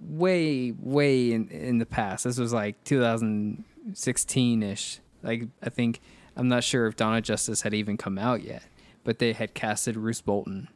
way, 0.00 0.72
way 0.78 1.32
in 1.32 1.48
in 1.48 1.78
the 1.78 1.86
past. 1.86 2.24
This 2.24 2.38
was 2.38 2.52
like 2.52 2.82
2016 2.84 4.62
ish. 4.62 5.00
Like 5.22 5.44
I 5.62 5.70
think 5.70 6.00
I'm 6.36 6.48
not 6.48 6.64
sure 6.64 6.86
if 6.86 6.96
Dawn 6.96 7.16
of 7.16 7.24
Justice 7.24 7.62
had 7.62 7.72
even 7.72 7.96
come 7.96 8.18
out 8.18 8.42
yet, 8.42 8.64
but 9.04 9.18
they 9.18 9.32
had 9.32 9.54
casted 9.54 9.96
Roose 9.96 10.20
Bolton 10.20 10.68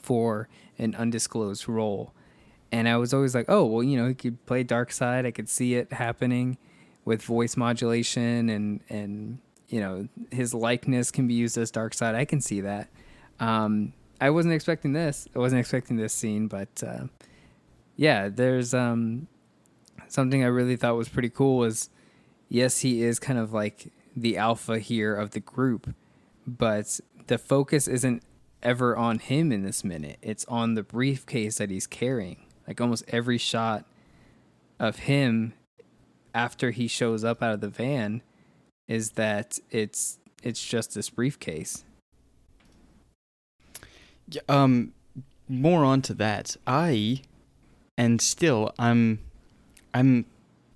for 0.00 0.48
an 0.78 0.94
undisclosed 0.94 1.68
role. 1.68 2.12
And 2.70 2.88
I 2.88 2.96
was 2.96 3.14
always 3.14 3.34
like, 3.34 3.46
oh, 3.48 3.64
well, 3.64 3.82
you 3.82 3.96
know, 3.96 4.08
he 4.08 4.14
could 4.14 4.44
play 4.46 4.62
Darkseid. 4.62 5.24
I 5.26 5.30
could 5.30 5.48
see 5.48 5.74
it 5.74 5.92
happening 5.92 6.58
with 7.08 7.22
voice 7.22 7.56
modulation 7.56 8.50
and 8.50 8.80
and 8.90 9.38
you 9.68 9.80
know 9.80 10.06
his 10.30 10.52
likeness 10.52 11.10
can 11.10 11.26
be 11.26 11.32
used 11.32 11.56
as 11.56 11.72
Darkseid. 11.72 12.14
I 12.14 12.26
can 12.26 12.42
see 12.42 12.60
that. 12.60 12.90
Um, 13.40 13.94
I 14.20 14.28
wasn't 14.28 14.52
expecting 14.52 14.92
this. 14.92 15.26
I 15.34 15.38
wasn't 15.38 15.60
expecting 15.60 15.96
this 15.96 16.12
scene, 16.12 16.48
but 16.48 16.82
uh, 16.86 17.04
yeah, 17.96 18.28
there's 18.28 18.74
um, 18.74 19.26
something 20.08 20.44
I 20.44 20.48
really 20.48 20.76
thought 20.76 20.96
was 20.96 21.08
pretty 21.08 21.30
cool. 21.30 21.56
Was 21.56 21.88
yes, 22.50 22.80
he 22.80 23.02
is 23.02 23.18
kind 23.18 23.38
of 23.38 23.54
like 23.54 23.90
the 24.14 24.36
alpha 24.36 24.78
here 24.78 25.14
of 25.14 25.30
the 25.30 25.40
group, 25.40 25.94
but 26.46 27.00
the 27.28 27.38
focus 27.38 27.88
isn't 27.88 28.22
ever 28.62 28.96
on 28.96 29.18
him 29.18 29.52
in 29.52 29.62
this 29.62 29.84
minute. 29.84 30.18
It's 30.22 30.44
on 30.46 30.74
the 30.74 30.82
briefcase 30.82 31.58
that 31.58 31.70
he's 31.70 31.86
carrying. 31.86 32.46
Like 32.66 32.80
almost 32.80 33.04
every 33.08 33.38
shot 33.38 33.84
of 34.78 35.00
him 35.00 35.54
after 36.34 36.70
he 36.70 36.86
shows 36.86 37.24
up 37.24 37.42
out 37.42 37.54
of 37.54 37.60
the 37.60 37.68
van 37.68 38.22
is 38.86 39.12
that 39.12 39.58
it's 39.70 40.18
it's 40.42 40.64
just 40.64 40.94
this 40.94 41.10
briefcase. 41.10 41.84
Um, 44.48 44.92
more 45.48 45.84
on 45.84 46.02
to 46.02 46.14
that. 46.14 46.56
I, 46.66 47.22
and 47.96 48.20
still, 48.20 48.72
I'm, 48.78 49.18
I'm 49.94 50.26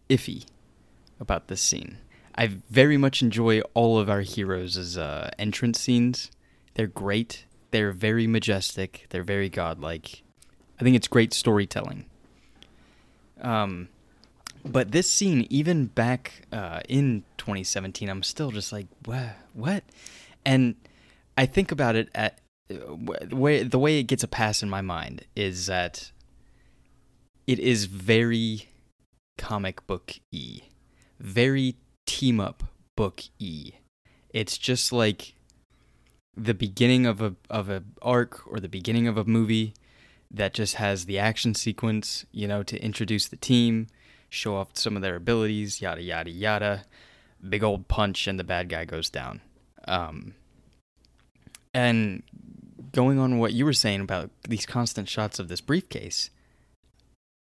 iffy 0.08 0.46
about 1.20 1.48
this 1.48 1.60
scene. 1.60 1.98
I 2.34 2.46
very 2.46 2.96
much 2.96 3.22
enjoy 3.22 3.60
all 3.74 3.98
of 3.98 4.08
our 4.08 4.22
heroes' 4.22 4.96
uh, 4.96 5.30
entrance 5.38 5.80
scenes. 5.80 6.30
They're 6.74 6.86
great. 6.86 7.44
They're 7.72 7.92
very 7.92 8.26
majestic. 8.26 9.06
They're 9.10 9.22
very 9.22 9.48
godlike. 9.48 10.22
I 10.80 10.84
think 10.84 10.96
it's 10.96 11.08
great 11.08 11.34
storytelling. 11.34 12.06
Um, 13.40 13.88
but 14.64 14.92
this 14.92 15.10
scene, 15.10 15.46
even 15.50 15.86
back 15.86 16.46
uh, 16.52 16.80
in 16.88 17.24
2017, 17.38 18.08
I'm 18.08 18.22
still 18.22 18.50
just 18.50 18.72
like, 18.72 18.86
what? 19.04 19.82
And 20.44 20.76
I 21.36 21.46
think 21.46 21.72
about 21.72 21.96
it 21.96 22.08
at 22.14 22.38
the 22.68 23.34
way 23.34 23.62
the 23.62 23.78
way 23.78 23.98
it 23.98 24.04
gets 24.04 24.22
a 24.22 24.28
pass 24.28 24.62
in 24.62 24.70
my 24.70 24.80
mind 24.80 25.26
is 25.34 25.66
that 25.66 26.12
it 27.46 27.58
is 27.58 27.86
very 27.86 28.68
comic 29.36 29.86
book 29.86 30.14
e, 30.30 30.62
very 31.18 31.76
team 32.06 32.40
up 32.40 32.64
book 32.96 33.22
e. 33.38 33.72
It's 34.30 34.56
just 34.56 34.92
like 34.92 35.34
the 36.36 36.54
beginning 36.54 37.06
of 37.06 37.20
a 37.20 37.34
of 37.50 37.68
a 37.68 37.84
arc 38.00 38.42
or 38.46 38.58
the 38.58 38.68
beginning 38.68 39.06
of 39.06 39.16
a 39.16 39.24
movie 39.24 39.74
that 40.30 40.54
just 40.54 40.76
has 40.76 41.04
the 41.04 41.18
action 41.18 41.54
sequence, 41.54 42.24
you 42.32 42.48
know, 42.48 42.62
to 42.62 42.82
introduce 42.82 43.28
the 43.28 43.36
team, 43.36 43.86
show 44.30 44.56
off 44.56 44.70
some 44.74 44.96
of 44.96 45.02
their 45.02 45.16
abilities, 45.16 45.80
yada 45.80 46.02
yada 46.02 46.30
yada. 46.30 46.84
Big 47.46 47.62
old 47.62 47.88
punch 47.88 48.26
and 48.26 48.38
the 48.38 48.44
bad 48.44 48.68
guy 48.68 48.84
goes 48.84 49.10
down. 49.10 49.40
Um, 49.88 50.34
and 51.74 52.22
going 52.92 53.18
on 53.18 53.38
what 53.38 53.52
you 53.52 53.64
were 53.64 53.72
saying 53.72 54.00
about 54.00 54.30
these 54.48 54.64
constant 54.64 55.08
shots 55.08 55.38
of 55.38 55.48
this 55.48 55.60
briefcase, 55.60 56.30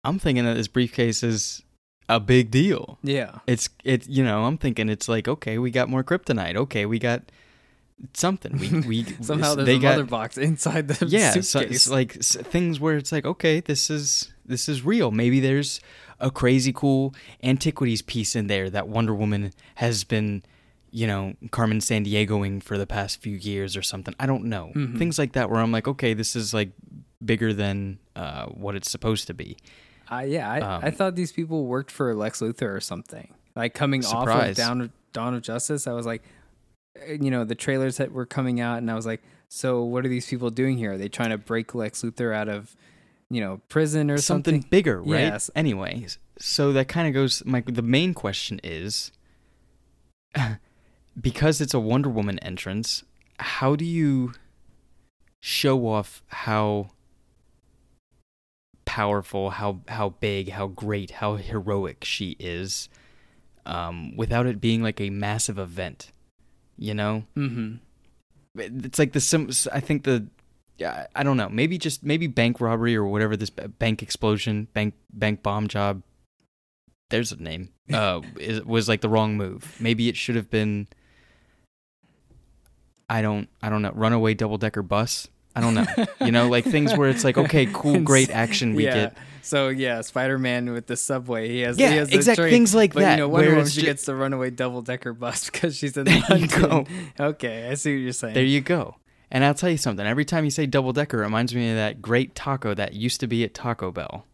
I'm 0.04 0.18
thinking 0.18 0.44
that 0.44 0.54
this 0.54 0.68
briefcase 0.68 1.22
is 1.22 1.62
a 2.08 2.20
big 2.20 2.50
deal. 2.50 2.98
Yeah. 3.02 3.38
It's 3.46 3.68
it 3.82 4.08
you 4.08 4.22
know, 4.22 4.44
I'm 4.44 4.58
thinking 4.58 4.88
it's 4.88 5.08
like, 5.08 5.26
okay, 5.26 5.58
we 5.58 5.70
got 5.70 5.88
more 5.88 6.04
kryptonite. 6.04 6.56
Okay, 6.56 6.86
we 6.86 6.98
got 6.98 7.22
something. 8.14 8.56
We 8.58 8.80
we 8.80 9.04
Somehow 9.22 9.54
there's 9.54 9.66
they 9.66 9.76
a 9.76 9.78
got 9.78 9.90
mother 9.92 10.04
box 10.04 10.38
inside 10.38 10.88
the 10.88 11.06
yeah, 11.06 11.32
so, 11.32 11.40
suitcase. 11.40 11.76
it's 11.76 11.88
like 11.90 12.16
s- 12.16 12.36
things 12.36 12.78
where 12.80 12.96
it's 12.96 13.12
like 13.12 13.24
okay, 13.26 13.60
this 13.60 13.90
is 13.90 14.32
this 14.46 14.68
is 14.68 14.84
real. 14.84 15.10
Maybe 15.10 15.40
there's 15.40 15.80
a 16.20 16.30
crazy 16.30 16.72
cool 16.72 17.14
antiquities 17.42 18.02
piece 18.02 18.34
in 18.34 18.46
there 18.48 18.68
that 18.70 18.88
Wonder 18.88 19.14
Woman 19.14 19.52
has 19.76 20.02
been, 20.04 20.42
you 20.90 21.06
know, 21.06 21.34
Carmen 21.52 21.78
Sandiegoing 21.78 22.62
for 22.62 22.76
the 22.76 22.86
past 22.86 23.20
few 23.20 23.36
years 23.36 23.76
or 23.76 23.82
something. 23.82 24.14
I 24.18 24.26
don't 24.26 24.44
know. 24.44 24.72
Mhm. 24.74 24.98
Things 24.98 25.18
like 25.18 25.32
that 25.34 25.48
where 25.50 25.60
I'm 25.60 25.70
like, 25.72 25.86
okay, 25.86 26.14
this 26.14 26.34
is 26.34 26.52
like 26.52 26.70
bigger 27.24 27.52
than 27.52 27.98
uh, 28.16 28.46
what 28.46 28.74
it's 28.74 28.90
supposed 28.90 29.26
to 29.28 29.34
be. 29.34 29.56
I 30.08 30.24
yeah, 30.24 30.50
I, 30.50 30.58
I 30.58 30.86
Um, 30.88 30.92
thought 30.92 31.14
these 31.16 31.32
people 31.32 31.66
worked 31.66 31.90
for 31.90 32.14
Lex 32.14 32.40
Luthor 32.40 32.74
or 32.74 32.80
something. 32.80 33.34
Like 33.54 33.74
coming 33.74 34.04
off 34.04 34.26
of 34.28 34.56
Down 34.56 34.90
Dawn 35.12 35.34
of 35.34 35.42
Justice, 35.42 35.86
I 35.86 35.92
was 35.92 36.06
like, 36.06 36.22
uh, 36.22 36.26
you 37.06 37.30
know, 37.30 37.44
the 37.44 37.54
trailers 37.54 37.96
that 37.96 38.12
were 38.12 38.26
coming 38.26 38.60
out, 38.60 38.78
and 38.78 38.90
I 38.90 38.94
was 38.94 39.06
like, 39.06 39.22
so 39.48 39.82
what 39.82 40.04
are 40.04 40.08
these 40.08 40.26
people 40.26 40.50
doing 40.50 40.76
here? 40.76 40.92
Are 40.92 40.98
they 40.98 41.08
trying 41.08 41.30
to 41.30 41.38
break 41.38 41.74
Lex 41.74 42.02
Luthor 42.02 42.34
out 42.34 42.48
of, 42.48 42.76
you 43.30 43.40
know, 43.40 43.60
prison 43.68 44.10
or 44.10 44.18
something, 44.18 44.56
something? 44.56 44.70
bigger, 44.70 45.00
right? 45.00 45.20
Yes. 45.20 45.50
Anyway, 45.54 46.06
so 46.38 46.72
that 46.72 46.88
kind 46.88 47.08
of 47.08 47.14
goes. 47.14 47.42
My 47.44 47.62
the 47.66 47.82
main 47.82 48.14
question 48.14 48.60
is, 48.62 49.12
because 51.20 51.60
it's 51.60 51.74
a 51.74 51.80
Wonder 51.80 52.10
Woman 52.10 52.38
entrance, 52.40 53.04
how 53.38 53.74
do 53.74 53.84
you 53.84 54.34
show 55.40 55.86
off 55.86 56.22
how 56.28 56.90
powerful, 58.84 59.50
how 59.50 59.80
how 59.88 60.10
big, 60.10 60.50
how 60.50 60.66
great, 60.66 61.12
how 61.12 61.36
heroic 61.36 62.04
she 62.04 62.36
is, 62.38 62.88
um, 63.64 64.14
without 64.16 64.46
it 64.46 64.60
being 64.60 64.82
like 64.82 65.00
a 65.00 65.08
massive 65.08 65.58
event? 65.58 66.12
You 66.78 66.94
know, 66.94 67.24
Mm-hmm. 67.36 67.76
it's 68.84 68.98
like 68.98 69.12
the 69.12 69.20
sim. 69.20 69.50
I 69.72 69.80
think 69.80 70.04
the. 70.04 70.26
Yeah, 70.78 71.08
I 71.16 71.24
don't 71.24 71.36
know. 71.36 71.48
Maybe 71.48 71.76
just 71.76 72.04
maybe 72.04 72.28
bank 72.28 72.60
robbery 72.60 72.94
or 72.94 73.04
whatever 73.04 73.36
this 73.36 73.50
bank 73.50 74.00
explosion, 74.02 74.68
bank 74.74 74.94
bank 75.12 75.42
bomb 75.42 75.66
job. 75.66 76.02
There's 77.10 77.32
a 77.32 77.36
name. 77.42 77.70
Uh, 77.92 78.20
is, 78.38 78.62
was 78.66 78.86
like 78.86 79.00
the 79.00 79.08
wrong 79.08 79.36
move. 79.38 79.74
Maybe 79.80 80.08
it 80.10 80.16
should 80.16 80.36
have 80.36 80.50
been. 80.50 80.86
I 83.08 83.22
don't. 83.22 83.48
I 83.62 83.70
don't 83.70 83.80
know. 83.82 83.92
Runaway 83.94 84.34
double 84.34 84.58
decker 84.58 84.82
bus. 84.82 85.26
I 85.56 85.60
don't 85.60 85.74
know. 85.74 85.86
you 86.20 86.32
know, 86.32 86.48
like 86.48 86.64
things 86.64 86.96
where 86.96 87.08
it's 87.08 87.24
like, 87.24 87.38
okay, 87.44 87.66
cool, 87.66 88.00
great 88.00 88.30
action 88.30 88.74
we 88.74 88.84
yeah. 88.84 88.94
get. 88.94 89.16
So 89.42 89.68
yeah, 89.68 90.02
Spider 90.02 90.38
Man 90.38 90.72
with 90.72 90.86
the 90.86 90.96
subway, 90.96 91.48
he 91.48 91.60
has 91.60 91.78
Yeah, 91.78 91.90
he 91.90 91.96
has 91.96 92.12
exact 92.12 92.38
train, 92.38 92.50
things 92.50 92.74
like 92.74 92.92
but, 92.92 93.00
that. 93.00 93.12
You 93.12 93.24
know, 93.24 93.28
Wonder 93.28 93.48
where 93.48 93.56
Woman 93.56 93.70
she 93.70 93.80
ju- 93.80 93.86
gets 93.86 94.04
the 94.04 94.14
runaway 94.14 94.50
double 94.50 94.82
decker 94.82 95.12
bus 95.12 95.48
because 95.50 95.76
she's 95.76 95.96
in 95.96 96.04
There 96.04 96.22
London. 96.28 96.86
Okay, 97.18 97.68
I 97.68 97.74
see 97.74 97.94
what 97.96 98.02
you're 98.02 98.12
saying. 98.12 98.34
There 98.34 98.44
you 98.44 98.60
go. 98.60 98.96
And 99.30 99.44
I'll 99.44 99.54
tell 99.54 99.70
you 99.70 99.76
something. 99.76 100.06
Every 100.06 100.24
time 100.24 100.44
you 100.44 100.50
say 100.50 100.66
double 100.66 100.92
decker, 100.92 101.18
it 101.18 101.22
reminds 101.22 101.54
me 101.54 101.70
of 101.70 101.76
that 101.76 102.00
great 102.00 102.34
taco 102.34 102.74
that 102.74 102.94
used 102.94 103.20
to 103.20 103.26
be 103.26 103.44
at 103.44 103.52
Taco 103.54 103.90
Bell. 103.90 104.24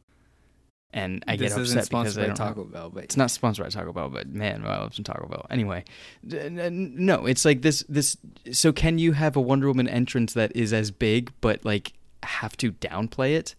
And 0.95 1.25
I 1.27 1.35
this 1.37 1.53
get 1.55 1.61
upset 1.61 1.91
because 1.91 2.17
I 2.17 2.27
don't 2.27 2.37
Taco 2.37 2.63
Bell, 2.63 2.89
but 2.89 3.03
It's 3.03 3.17
not 3.17 3.33
sponsored 3.33 3.65
by 3.65 3.69
Taco 3.69 3.93
Bell, 3.93 4.09
but 4.09 4.29
man, 4.29 4.65
I 4.65 4.79
love 4.79 4.95
some 4.95 5.05
Taco 5.05 5.27
Bell. 5.27 5.45
Anyway, 5.51 5.83
d- 6.25 6.39
n- 6.39 6.61
n- 6.61 6.95
no, 6.97 7.27
it's 7.27 7.45
like 7.45 7.63
this. 7.63 7.85
This. 7.89 8.17
So, 8.53 8.73
can 8.73 8.99
you 8.99 9.11
have 9.13 9.35
a 9.35 9.41
Wonder 9.41 9.67
Woman 9.67 9.89
entrance 9.89 10.33
that 10.35 10.55
is 10.55 10.73
as 10.73 10.93
big, 10.93 11.33
but 11.41 11.65
like 11.65 11.95
have 12.23 12.57
to 12.59 12.73
downplay 12.73 13.35
it? 13.35 13.57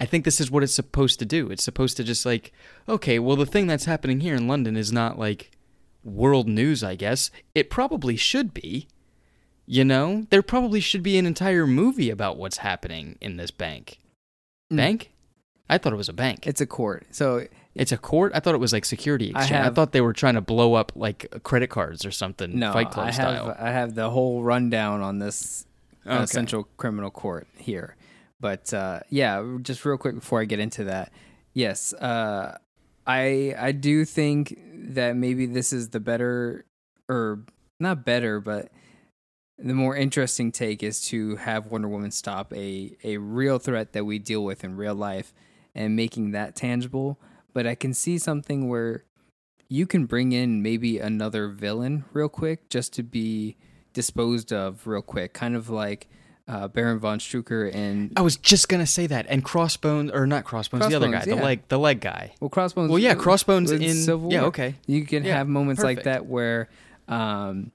I 0.00 0.06
think 0.06 0.24
this 0.24 0.40
is 0.40 0.50
what 0.50 0.64
it's 0.64 0.74
supposed 0.74 1.20
to 1.20 1.24
do. 1.24 1.52
It's 1.52 1.62
supposed 1.62 1.96
to 1.98 2.04
just 2.04 2.26
like, 2.26 2.52
okay, 2.88 3.20
well, 3.20 3.36
the 3.36 3.46
thing 3.46 3.68
that's 3.68 3.84
happening 3.84 4.18
here 4.18 4.34
in 4.34 4.48
London 4.48 4.76
is 4.76 4.92
not 4.92 5.16
like 5.16 5.52
world 6.02 6.48
news. 6.48 6.82
I 6.82 6.96
guess 6.96 7.30
it 7.54 7.70
probably 7.70 8.16
should 8.16 8.52
be. 8.52 8.88
You 9.66 9.84
know, 9.84 10.26
there 10.30 10.42
probably 10.42 10.80
should 10.80 11.04
be 11.04 11.16
an 11.16 11.26
entire 11.26 11.68
movie 11.68 12.10
about 12.10 12.36
what's 12.36 12.56
happening 12.58 13.16
in 13.20 13.36
this 13.36 13.52
bank. 13.52 14.00
Mm. 14.72 14.76
Bank? 14.76 15.11
I 15.72 15.78
thought 15.78 15.92
it 15.92 15.96
was 15.96 16.08
a 16.08 16.12
bank. 16.12 16.46
it's 16.46 16.60
a 16.60 16.66
court. 16.66 17.06
So 17.10 17.46
It's 17.74 17.92
a 17.92 17.96
court. 17.98 18.32
I 18.34 18.40
thought 18.40 18.54
it 18.54 18.58
was 18.58 18.72
like 18.72 18.84
security 18.84 19.32
I 19.34 19.40
exchange. 19.40 19.60
I, 19.60 19.64
have- 19.64 19.74
thought 19.74 19.92
they 19.92 20.00
were 20.02 20.12
trying 20.12 20.34
to 20.34 20.40
blow 20.40 20.74
up 20.74 20.92
like 20.94 21.42
credit 21.42 21.68
cards 21.70 22.04
or 22.04 22.10
something, 22.10 22.58
no, 22.58 22.72
Fight 22.72 22.90
Club 22.90 23.04
I 23.06 23.12
have 23.12 23.14
style. 23.14 23.56
I 23.58 23.70
have 23.70 23.94
the 23.94 24.10
whole 24.10 24.42
rundown 24.42 25.00
on 25.02 25.18
this 25.18 25.66
uh, 26.06 26.14
Okay. 26.14 26.26
Central 26.26 26.64
Criminal 26.76 27.10
Court 27.10 27.46
here. 27.56 27.96
But 28.40 28.74
uh, 28.74 29.00
yeah, 29.08 29.56
just 29.62 29.84
real 29.84 29.96
quick 29.98 30.16
before 30.16 30.40
I 30.40 30.44
get 30.46 30.58
into 30.58 30.84
that, 30.84 31.12
yes, 31.54 31.92
uh, 31.94 32.58
I 33.06 33.54
I 33.58 33.72
do 33.72 34.04
think 34.04 34.58
that 34.94 35.16
maybe 35.16 35.46
this 35.46 35.72
is 35.72 35.90
the 35.90 36.00
better 36.00 36.64
or 37.08 37.44
not 37.78 38.04
better, 38.04 38.40
but 38.40 38.70
the 39.58 39.74
more 39.74 39.94
interesting 39.96 40.50
take 40.50 40.82
is 40.82 41.00
to 41.06 41.36
have 41.36 41.66
Wonder 41.66 41.86
Woman 41.88 42.10
stop 42.10 42.52
a 42.52 42.96
a 43.04 43.16
real 43.18 43.58
threat 43.60 43.92
that 43.92 44.04
we 44.04 44.18
deal 44.18 44.42
with 44.44 44.64
in 44.64 44.76
real 44.76 44.94
life 44.96 45.32
and 45.74 45.96
making 45.96 46.32
that 46.32 46.54
tangible. 46.56 47.18
But 47.52 47.66
I 47.66 47.74
can 47.74 47.92
see 47.94 48.18
something 48.18 48.68
where 48.68 49.04
you 49.68 49.86
can 49.86 50.06
bring 50.06 50.32
in 50.32 50.62
maybe 50.62 50.98
another 50.98 51.48
villain 51.48 52.04
real 52.12 52.28
quick 52.28 52.68
just 52.68 52.92
to 52.94 53.02
be 53.02 53.56
disposed 53.92 54.52
of 54.52 54.86
real 54.86 55.02
quick, 55.02 55.32
kind 55.32 55.54
of 55.56 55.68
like 55.70 56.08
uh, 56.48 56.66
Baron 56.68 56.98
von 56.98 57.18
Strucker 57.18 57.72
and 57.74 58.12
I 58.16 58.22
was 58.22 58.36
just 58.36 58.68
gonna 58.68 58.86
say 58.86 59.06
that. 59.06 59.26
And 59.28 59.44
Crossbones, 59.44 60.10
or 60.10 60.26
not 60.26 60.44
Crossbones, 60.44 60.88
the 60.88 60.94
other 60.96 61.06
guy, 61.06 61.18
Crossbones, 61.18 61.38
the 61.38 61.42
leg, 61.44 61.68
the 61.68 61.78
leg 61.78 62.00
guy. 62.00 62.34
well, 62.40 62.50
Crossbones. 62.50 62.90
Well, 62.90 62.98
yeah, 62.98 63.14
Crossbones 63.14 63.70
in 63.70 63.94
Civil 63.94 64.28
War. 64.28 64.32
Yeah, 64.32 64.44
okay. 64.46 64.74
You 64.86 65.06
can 65.06 65.24
Yeah, 65.24 65.36
have 65.38 65.48
moments 65.48 65.82
like 65.82 66.02
that 66.04 66.26
where, 66.26 66.68
um, 67.08 67.70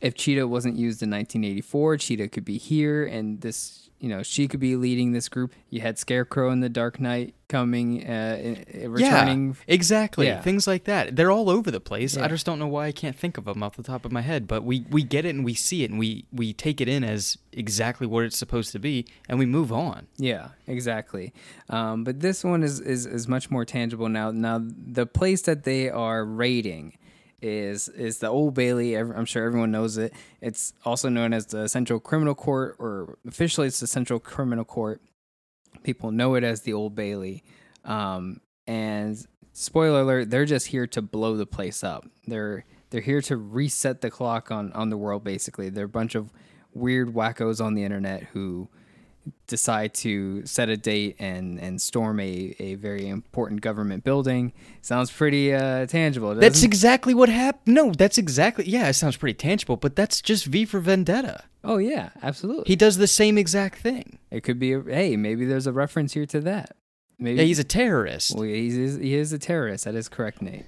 if 0.00 0.14
Cheetah 0.14 0.46
wasn't 0.46 0.76
used 0.76 1.02
in 1.02 1.10
1984, 1.10 1.96
Cheetah 1.98 2.28
could 2.28 2.44
be 2.44 2.58
here, 2.58 3.04
and 3.04 3.40
this, 3.40 3.90
you 4.02 4.08
know, 4.08 4.24
she 4.24 4.48
could 4.48 4.58
be 4.58 4.74
leading 4.74 5.12
this 5.12 5.28
group. 5.28 5.52
You 5.70 5.80
had 5.80 5.96
Scarecrow 5.96 6.50
in 6.50 6.58
the 6.58 6.68
Dark 6.68 6.98
Knight 6.98 7.36
coming, 7.46 8.04
uh, 8.04 8.56
returning. 8.84 9.50
Yeah, 9.50 9.74
exactly. 9.74 10.26
Yeah. 10.26 10.40
Things 10.40 10.66
like 10.66 10.84
that. 10.84 11.14
They're 11.14 11.30
all 11.30 11.48
over 11.48 11.70
the 11.70 11.78
place. 11.78 12.16
I 12.16 12.26
just 12.26 12.44
don't 12.44 12.58
know 12.58 12.66
why 12.66 12.86
I 12.86 12.92
can't 12.92 13.14
think 13.14 13.38
of 13.38 13.44
them 13.44 13.62
off 13.62 13.76
the 13.76 13.84
top 13.84 14.04
of 14.04 14.10
my 14.10 14.22
head. 14.22 14.48
But 14.48 14.64
we 14.64 14.84
we 14.90 15.04
get 15.04 15.24
it 15.24 15.36
and 15.36 15.44
we 15.44 15.54
see 15.54 15.84
it 15.84 15.90
and 15.90 16.00
we 16.00 16.24
we 16.32 16.52
take 16.52 16.80
it 16.80 16.88
in 16.88 17.04
as 17.04 17.38
exactly 17.52 18.08
what 18.08 18.24
it's 18.24 18.36
supposed 18.36 18.72
to 18.72 18.80
be 18.80 19.06
and 19.28 19.38
we 19.38 19.46
move 19.46 19.72
on. 19.72 20.08
Yeah, 20.16 20.48
exactly. 20.66 21.32
Um, 21.70 22.02
but 22.02 22.18
this 22.18 22.42
one 22.42 22.64
is, 22.64 22.80
is 22.80 23.06
is 23.06 23.28
much 23.28 23.52
more 23.52 23.64
tangible 23.64 24.08
now. 24.08 24.32
Now 24.32 24.60
the 24.60 25.06
place 25.06 25.42
that 25.42 25.62
they 25.62 25.88
are 25.88 26.24
raiding 26.24 26.98
is 27.42 27.88
is 27.88 28.18
the 28.18 28.28
Old 28.28 28.54
Bailey. 28.54 28.94
I'm 28.94 29.24
sure 29.24 29.44
everyone 29.44 29.72
knows 29.72 29.98
it. 29.98 30.12
It's 30.40 30.72
also 30.84 31.08
known 31.08 31.32
as 31.32 31.46
the 31.46 31.68
Central 31.68 32.00
Criminal 32.00 32.34
Court, 32.34 32.76
or 32.78 33.18
officially 33.26 33.66
it's 33.66 33.80
the 33.80 33.86
Central 33.86 34.20
Criminal 34.20 34.64
Court. 34.64 35.02
People 35.82 36.12
know 36.12 36.34
it 36.34 36.44
as 36.44 36.62
the 36.62 36.72
Old 36.72 36.94
Bailey. 36.94 37.42
Um, 37.84 38.40
and 38.66 39.26
spoiler 39.52 40.00
alert, 40.00 40.30
they're 40.30 40.44
just 40.44 40.68
here 40.68 40.86
to 40.88 41.02
blow 41.02 41.36
the 41.36 41.46
place 41.46 41.82
up. 41.82 42.06
They're 42.26 42.64
they're 42.90 43.00
here 43.00 43.22
to 43.22 43.36
reset 43.36 44.00
the 44.00 44.10
clock 44.10 44.50
on 44.50 44.72
on 44.72 44.90
the 44.90 44.96
world. 44.96 45.24
Basically, 45.24 45.68
they're 45.68 45.86
a 45.86 45.88
bunch 45.88 46.14
of 46.14 46.32
weird 46.72 47.12
wackos 47.12 47.62
on 47.62 47.74
the 47.74 47.84
internet 47.84 48.22
who 48.32 48.68
decide 49.46 49.94
to 49.94 50.44
set 50.46 50.68
a 50.68 50.76
date 50.76 51.16
and 51.18 51.58
and 51.60 51.80
storm 51.80 52.18
a, 52.20 52.54
a 52.58 52.74
very 52.76 53.08
important 53.08 53.60
government 53.60 54.04
building. 54.04 54.52
Sounds 54.80 55.10
pretty 55.10 55.54
uh, 55.54 55.86
tangible. 55.86 56.34
That's 56.34 56.62
it? 56.62 56.66
exactly 56.66 57.14
what 57.14 57.28
happened. 57.28 57.74
No, 57.74 57.92
that's 57.92 58.18
exactly. 58.18 58.68
Yeah, 58.68 58.88
it 58.88 58.94
sounds 58.94 59.16
pretty 59.16 59.34
tangible, 59.34 59.76
but 59.76 59.94
that's 59.94 60.20
just 60.20 60.46
V 60.46 60.64
for 60.64 60.80
Vendetta. 60.80 61.44
oh 61.64 61.78
yeah, 61.78 62.10
absolutely. 62.22 62.64
He 62.66 62.76
does 62.76 62.96
the 62.96 63.06
same 63.06 63.38
exact 63.38 63.78
thing. 63.78 64.18
it 64.30 64.42
could 64.42 64.58
be. 64.58 64.72
A, 64.72 64.82
hey, 64.82 65.16
maybe 65.16 65.44
there's 65.44 65.66
a 65.66 65.72
reference 65.72 66.12
here 66.12 66.26
to 66.26 66.40
that. 66.40 66.76
Maybe 67.18 67.38
Yeah, 67.38 67.44
he's 67.44 67.58
a 67.58 67.64
terrorist. 67.64 68.34
Well, 68.34 68.44
he's, 68.44 68.96
he 68.96 69.14
is 69.14 69.32
a 69.32 69.38
terrorist. 69.38 69.84
That 69.84 69.94
is 69.94 70.08
correct, 70.08 70.42
Nate. 70.42 70.66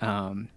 Um, 0.00 0.48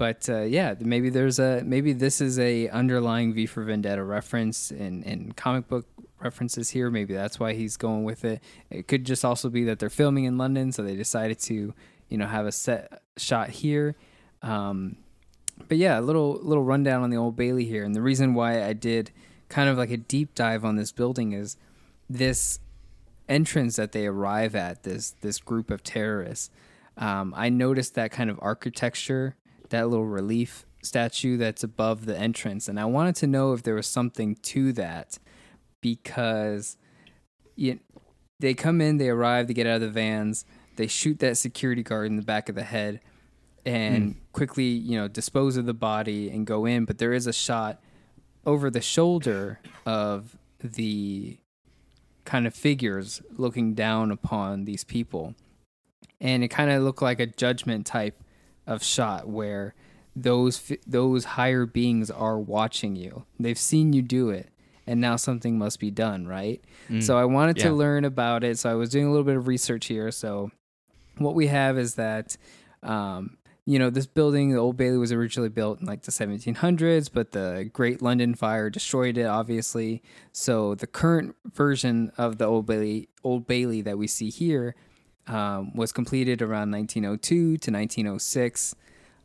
but 0.00 0.30
uh, 0.30 0.40
yeah, 0.40 0.76
maybe 0.80 1.10
there's 1.10 1.38
a 1.38 1.62
maybe 1.62 1.92
this 1.92 2.22
is 2.22 2.38
a 2.38 2.70
underlying 2.70 3.34
V 3.34 3.44
for 3.44 3.62
Vendetta 3.64 4.02
reference 4.02 4.70
in 4.70 5.02
in 5.02 5.32
comic 5.32 5.68
book 5.68 5.86
references 6.20 6.70
here. 6.70 6.90
Maybe 6.90 7.12
that's 7.12 7.38
why 7.38 7.52
he's 7.52 7.76
going 7.76 8.04
with 8.04 8.24
it. 8.24 8.42
It 8.70 8.88
could 8.88 9.04
just 9.04 9.26
also 9.26 9.50
be 9.50 9.64
that 9.64 9.78
they're 9.78 9.90
filming 9.90 10.24
in 10.24 10.38
London, 10.38 10.72
so 10.72 10.82
they 10.82 10.96
decided 10.96 11.38
to 11.40 11.74
you 12.08 12.16
know 12.16 12.26
have 12.26 12.46
a 12.46 12.50
set 12.50 13.02
shot 13.18 13.50
here. 13.50 13.94
Um, 14.40 14.96
but 15.68 15.76
yeah, 15.76 15.98
a 15.98 16.00
little 16.00 16.40
little 16.42 16.64
rundown 16.64 17.02
on 17.02 17.10
the 17.10 17.18
Old 17.18 17.36
Bailey 17.36 17.66
here, 17.66 17.84
and 17.84 17.94
the 17.94 18.00
reason 18.00 18.32
why 18.32 18.64
I 18.64 18.72
did 18.72 19.10
kind 19.50 19.68
of 19.68 19.76
like 19.76 19.90
a 19.90 19.98
deep 19.98 20.34
dive 20.34 20.64
on 20.64 20.76
this 20.76 20.92
building 20.92 21.32
is 21.32 21.58
this 22.08 22.58
entrance 23.28 23.76
that 23.76 23.92
they 23.92 24.06
arrive 24.06 24.54
at 24.54 24.82
this 24.82 25.10
this 25.20 25.40
group 25.40 25.70
of 25.70 25.84
terrorists 25.84 26.50
um, 26.96 27.32
i 27.36 27.48
noticed 27.48 27.94
that 27.94 28.10
kind 28.10 28.28
of 28.28 28.36
architecture 28.42 29.36
that 29.70 29.88
little 29.88 30.06
relief 30.06 30.66
statue 30.82 31.36
that's 31.36 31.62
above 31.62 32.06
the 32.06 32.16
entrance. 32.16 32.68
And 32.68 32.78
i 32.78 32.84
wanted 32.84 33.16
to 33.16 33.26
know 33.26 33.52
if 33.52 33.62
there 33.62 33.74
was 33.74 33.86
something 33.86 34.36
to 34.36 34.72
that 34.74 35.18
because 35.80 36.76
you, 37.56 37.80
they 38.38 38.54
come 38.54 38.80
in 38.80 38.98
they 38.98 39.08
arrive 39.08 39.48
they 39.48 39.54
get 39.54 39.66
out 39.66 39.76
of 39.76 39.80
the 39.80 39.90
vans 39.90 40.44
they 40.76 40.86
shoot 40.86 41.18
that 41.18 41.36
security 41.36 41.82
guard 41.82 42.06
in 42.06 42.16
the 42.16 42.22
back 42.22 42.48
of 42.48 42.54
the 42.54 42.62
head 42.62 43.00
and 43.66 44.04
hmm. 44.04 44.18
quickly 44.32 44.64
you 44.64 44.98
know 44.98 45.08
dispose 45.08 45.56
of 45.56 45.66
the 45.66 45.74
body 45.74 46.30
and 46.30 46.46
go 46.46 46.66
in. 46.66 46.84
But 46.84 46.98
there 46.98 47.12
is 47.12 47.26
a 47.26 47.32
shot 47.32 47.80
over 48.46 48.70
the 48.70 48.80
shoulder 48.80 49.60
of 49.84 50.36
the 50.62 51.38
kind 52.24 52.46
of 52.46 52.54
figures 52.54 53.22
looking 53.36 53.74
down 53.74 54.10
upon 54.10 54.64
these 54.64 54.84
people. 54.84 55.34
And 56.20 56.44
it 56.44 56.48
kind 56.48 56.70
of 56.70 56.82
looked 56.82 57.02
like 57.02 57.18
a 57.18 57.26
judgment 57.26 57.86
type 57.86 58.22
of 58.70 58.82
shot 58.82 59.28
where 59.28 59.74
those 60.16 60.72
those 60.86 61.24
higher 61.24 61.66
beings 61.66 62.10
are 62.10 62.38
watching 62.38 62.96
you. 62.96 63.26
They've 63.38 63.58
seen 63.58 63.92
you 63.92 64.02
do 64.02 64.30
it 64.30 64.48
and 64.86 65.00
now 65.00 65.16
something 65.16 65.58
must 65.58 65.78
be 65.78 65.90
done, 65.90 66.26
right? 66.26 66.64
Mm, 66.88 67.02
so 67.02 67.18
I 67.18 67.24
wanted 67.24 67.58
yeah. 67.58 67.64
to 67.64 67.72
learn 67.72 68.04
about 68.04 68.42
it. 68.42 68.58
So 68.58 68.70
I 68.70 68.74
was 68.74 68.90
doing 68.90 69.06
a 69.06 69.10
little 69.10 69.24
bit 69.24 69.36
of 69.36 69.46
research 69.46 69.86
here. 69.86 70.10
So 70.10 70.50
what 71.18 71.34
we 71.34 71.48
have 71.48 71.78
is 71.78 71.96
that 71.96 72.36
um, 72.82 73.36
you 73.66 73.78
know, 73.78 73.90
this 73.90 74.06
building, 74.06 74.50
the 74.50 74.58
Old 74.58 74.76
Bailey, 74.76 74.98
was 74.98 75.12
originally 75.12 75.48
built 75.48 75.80
in 75.80 75.86
like 75.86 76.02
the 76.02 76.10
1700s, 76.10 77.08
but 77.12 77.32
the 77.32 77.70
Great 77.72 78.02
London 78.02 78.34
Fire 78.34 78.68
destroyed 78.70 79.16
it, 79.16 79.26
obviously. 79.26 80.02
So 80.32 80.74
the 80.74 80.88
current 80.88 81.36
version 81.44 82.10
of 82.18 82.38
the 82.38 82.46
Old 82.46 82.66
Bailey, 82.66 83.10
Old 83.22 83.46
Bailey 83.46 83.82
that 83.82 83.98
we 83.98 84.06
see 84.06 84.30
here, 84.30 84.74
um, 85.30 85.74
was 85.74 85.92
completed 85.92 86.42
around 86.42 86.70
1902 86.70 87.58
to 87.58 87.70
1906, 87.70 88.74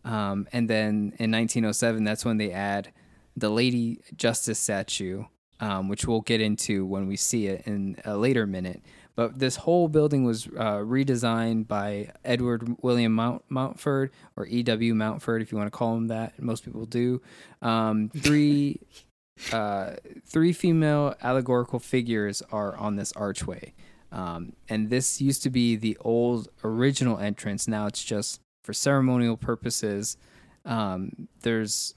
um, 0.05 0.47
and 0.53 0.69
then 0.69 1.13
in 1.17 1.31
1907, 1.31 2.03
that's 2.03 2.23
when 2.23 2.37
they 2.37 2.51
add 2.51 2.91
the 3.35 3.49
Lady 3.49 3.99
Justice 4.15 4.59
statue, 4.59 5.25
um, 5.59 5.89
which 5.89 6.05
we'll 6.05 6.21
get 6.21 6.41
into 6.41 6.85
when 6.85 7.07
we 7.07 7.17
see 7.17 7.47
it 7.47 7.65
in 7.65 7.97
a 8.05 8.15
later 8.15 8.45
minute. 8.45 8.81
But 9.15 9.39
this 9.39 9.55
whole 9.55 9.87
building 9.87 10.25
was 10.25 10.45
uh, 10.47 10.79
redesigned 10.79 11.67
by 11.67 12.11
Edward 12.23 12.75
William 12.81 13.13
Mount, 13.13 13.43
Mountford, 13.49 14.09
or 14.35 14.45
E.W. 14.45 14.93
Mountford, 14.93 15.41
if 15.41 15.51
you 15.51 15.57
want 15.57 15.71
to 15.71 15.77
call 15.77 15.95
him 15.95 16.07
that. 16.07 16.41
Most 16.41 16.65
people 16.65 16.85
do. 16.85 17.21
Um, 17.61 18.09
three, 18.09 18.81
uh, 19.53 19.93
three 20.25 20.51
female 20.51 21.15
allegorical 21.21 21.79
figures 21.79 22.43
are 22.51 22.75
on 22.75 22.97
this 22.97 23.13
archway. 23.13 23.73
Um, 24.15 24.53
and 24.69 24.89
this 24.89 25.19
used 25.19 25.43
to 25.43 25.49
be 25.49 25.75
the 25.75 25.97
old 25.99 26.47
original 26.63 27.19
entrance. 27.19 27.67
Now 27.67 27.85
it's 27.85 28.01
just 28.01 28.39
for 28.63 28.71
ceremonial 28.71 29.35
purposes. 29.35 30.15
Um, 30.63 31.27
there's 31.41 31.93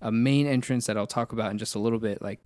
a 0.00 0.10
main 0.10 0.48
entrance 0.48 0.86
that 0.86 0.96
I'll 0.96 1.06
talk 1.06 1.32
about 1.32 1.52
in 1.52 1.58
just 1.58 1.76
a 1.76 1.78
little 1.78 2.00
bit, 2.00 2.20
like 2.20 2.40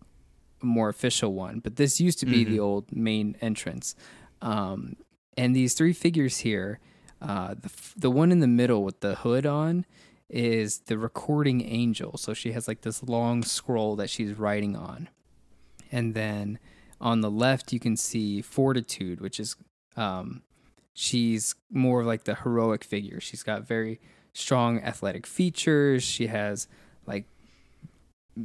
more 0.61 0.91
official 0.91 1.33
one, 1.33 1.61
but 1.61 1.77
this 1.77 1.99
used 1.99 2.21
to 2.21 2.27
be 2.27 2.43
mm-hmm. 2.43 2.53
the 2.53 2.61
old 2.61 2.95
main 2.95 3.37
entrance. 3.41 3.95
Um, 4.43 4.97
and 5.35 5.57
these 5.57 5.73
three 5.73 5.95
figures 5.95 6.39
here, 6.39 6.79
uh, 7.23 7.55
the 7.55 7.71
the 7.97 8.11
one 8.11 8.31
in 8.31 8.41
the 8.41 8.47
middle 8.47 8.85
with 8.85 9.01
the 9.01 9.15
hood 9.15 9.47
on 9.47 9.87
is 10.29 10.81
the 10.81 10.99
recording 10.99 11.63
angel. 11.63 12.19
So 12.19 12.35
she 12.35 12.53
has 12.53 12.69
like 12.69 12.83
this 12.83 13.03
long 13.03 13.43
scroll 13.43 13.97
that 13.97 14.11
she's 14.11 14.35
writing 14.35 14.77
on, 14.77 15.09
and 15.91 16.13
then 16.13 16.59
on 17.01 17.21
the 17.21 17.31
left 17.31 17.73
you 17.73 17.81
can 17.81 17.97
see 17.97 18.41
fortitude, 18.41 19.21
which 19.21 19.39
is 19.39 19.57
um, 19.97 20.43
she's 20.95 21.55
more 21.71 22.01
of 22.01 22.07
like 22.07 22.25
the 22.25 22.35
heroic 22.37 22.85
figure. 22.85 23.21
She's 23.21 23.43
got 23.43 23.67
very 23.67 24.01
strong 24.33 24.81
athletic 24.81 25.27
features. 25.27 26.03
She 26.03 26.27
has 26.27 26.69
like 27.07 27.27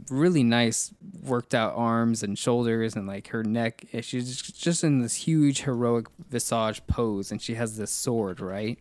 really 0.10 0.44
nice 0.44 0.94
worked 1.22 1.54
out 1.54 1.74
arms 1.76 2.24
and 2.24 2.38
shoulders 2.38 2.96
and 2.96 3.08
like 3.08 3.28
her 3.28 3.44
neck 3.44 3.86
she's 4.02 4.42
just 4.42 4.86
in 4.86 5.02
this 5.02 5.16
huge 5.16 5.64
heroic 5.64 6.08
visage 6.30 6.86
pose 6.88 7.30
and 7.30 7.42
she 7.42 7.56
has 7.56 7.78
this 7.78 7.92
sword 7.92 8.40
right 8.40 8.80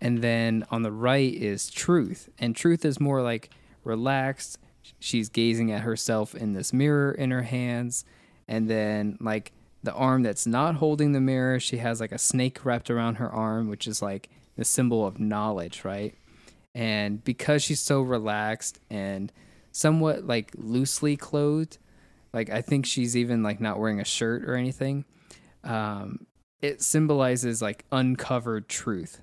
and 0.00 0.22
then 0.22 0.64
on 0.70 0.82
the 0.82 0.90
right 0.90 1.34
is 1.34 1.70
truth 1.70 2.30
and 2.38 2.56
truth 2.56 2.86
is 2.86 2.98
more 2.98 3.20
like 3.20 3.50
relaxed 3.84 4.58
she's 4.98 5.28
gazing 5.28 5.70
at 5.70 5.82
herself 5.82 6.34
in 6.34 6.54
this 6.54 6.72
mirror 6.72 7.12
in 7.12 7.30
her 7.30 7.42
hands 7.42 8.06
and 8.50 8.68
then 8.68 9.16
like 9.18 9.52
the 9.82 9.94
arm 9.94 10.22
that's 10.22 10.46
not 10.46 10.74
holding 10.74 11.12
the 11.12 11.20
mirror 11.20 11.58
she 11.58 11.78
has 11.78 12.00
like 12.00 12.12
a 12.12 12.18
snake 12.18 12.62
wrapped 12.66 12.90
around 12.90 13.14
her 13.14 13.30
arm 13.30 13.68
which 13.68 13.86
is 13.86 14.02
like 14.02 14.28
the 14.56 14.64
symbol 14.64 15.06
of 15.06 15.18
knowledge 15.18 15.84
right 15.86 16.14
and 16.74 17.24
because 17.24 17.62
she's 17.62 17.80
so 17.80 18.02
relaxed 18.02 18.78
and 18.90 19.32
somewhat 19.72 20.26
like 20.26 20.52
loosely 20.56 21.16
clothed. 21.16 21.78
Like 22.32 22.50
I 22.50 22.62
think 22.62 22.86
she's 22.86 23.16
even 23.16 23.42
like 23.42 23.60
not 23.60 23.78
wearing 23.78 24.00
a 24.00 24.04
shirt 24.04 24.44
or 24.44 24.54
anything. 24.54 25.04
Um, 25.64 26.26
it 26.62 26.82
symbolizes 26.82 27.60
like 27.60 27.84
uncovered 27.90 28.68
truth 28.68 29.22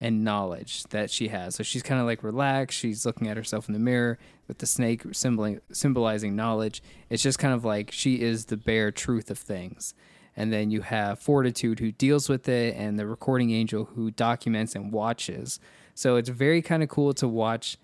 and 0.00 0.24
knowledge 0.24 0.84
that 0.84 1.10
she 1.10 1.28
has. 1.28 1.56
So 1.56 1.62
she's 1.62 1.82
kind 1.82 2.00
of 2.00 2.06
like 2.06 2.22
relaxed. 2.22 2.78
She's 2.78 3.04
looking 3.04 3.28
at 3.28 3.36
herself 3.36 3.68
in 3.68 3.74
the 3.74 3.78
mirror 3.78 4.18
with 4.48 4.58
the 4.58 4.66
snake 4.66 5.02
symbolizing, 5.12 6.36
knowledge. 6.36 6.82
It's 7.10 7.22
just 7.22 7.38
kind 7.38 7.52
of 7.52 7.64
like 7.64 7.90
she 7.90 8.20
is 8.22 8.46
the 8.46 8.56
bare 8.56 8.90
truth 8.90 9.30
of 9.30 9.38
things. 9.38 9.94
And 10.36 10.52
then 10.52 10.70
you 10.70 10.80
have 10.82 11.18
Fortitude 11.18 11.80
who 11.80 11.92
deals 11.92 12.28
with 12.28 12.48
it, 12.48 12.74
and 12.76 12.98
the 12.98 13.06
recording 13.06 13.50
angel 13.50 13.86
who 13.94 14.10
documents 14.10 14.74
and 14.74 14.92
watches. 14.92 15.60
So 15.94 16.16
it's 16.16 16.30
very 16.30 16.62
kind 16.62 16.82
of 16.82 16.88
cool 16.88 17.12
to 17.14 17.28
watch 17.28 17.76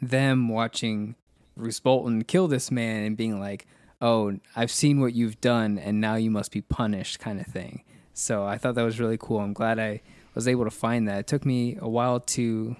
them 0.00 0.48
watching 0.48 1.14
Roose 1.56 1.80
Bolton 1.80 2.24
kill 2.24 2.48
this 2.48 2.70
man 2.70 3.04
and 3.04 3.16
being 3.16 3.38
like, 3.38 3.66
"Oh, 4.00 4.38
I've 4.56 4.70
seen 4.70 5.00
what 5.00 5.12
you've 5.12 5.40
done, 5.40 5.78
and 5.78 6.00
now 6.00 6.14
you 6.14 6.30
must 6.30 6.52
be 6.52 6.62
punished," 6.62 7.18
kind 7.18 7.40
of 7.40 7.46
thing. 7.46 7.82
So 8.14 8.44
I 8.44 8.56
thought 8.56 8.76
that 8.76 8.84
was 8.84 9.00
really 9.00 9.18
cool. 9.18 9.40
I'm 9.40 9.52
glad 9.52 9.78
I 9.78 10.00
was 10.38 10.46
able 10.46 10.62
to 10.62 10.70
find 10.70 11.08
that. 11.08 11.18
It 11.18 11.26
took 11.26 11.44
me 11.44 11.76
a 11.80 11.88
while 11.88 12.20
to 12.20 12.76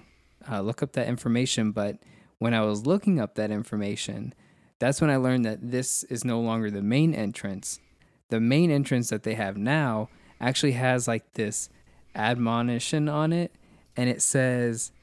uh, 0.49 0.61
look 0.61 0.81
up 0.81 0.93
that 0.93 1.09
information, 1.09 1.73
but 1.73 1.97
when 2.37 2.53
I 2.53 2.61
was 2.61 2.87
looking 2.87 3.19
up 3.19 3.35
that 3.35 3.51
information, 3.51 4.33
that's 4.79 5.01
when 5.01 5.09
I 5.09 5.17
learned 5.17 5.43
that 5.43 5.69
this 5.69 6.03
is 6.05 6.23
no 6.23 6.39
longer 6.39 6.71
the 6.71 6.81
main 6.81 7.13
entrance. 7.13 7.81
The 8.29 8.39
main 8.39 8.71
entrance 8.71 9.09
that 9.09 9.23
they 9.23 9.33
have 9.33 9.57
now 9.57 10.07
actually 10.39 10.71
has 10.71 11.05
like 11.05 11.33
this 11.33 11.67
admonition 12.15 13.09
on 13.09 13.33
it, 13.33 13.53
and 13.97 14.09
it 14.09 14.21
says 14.21 14.93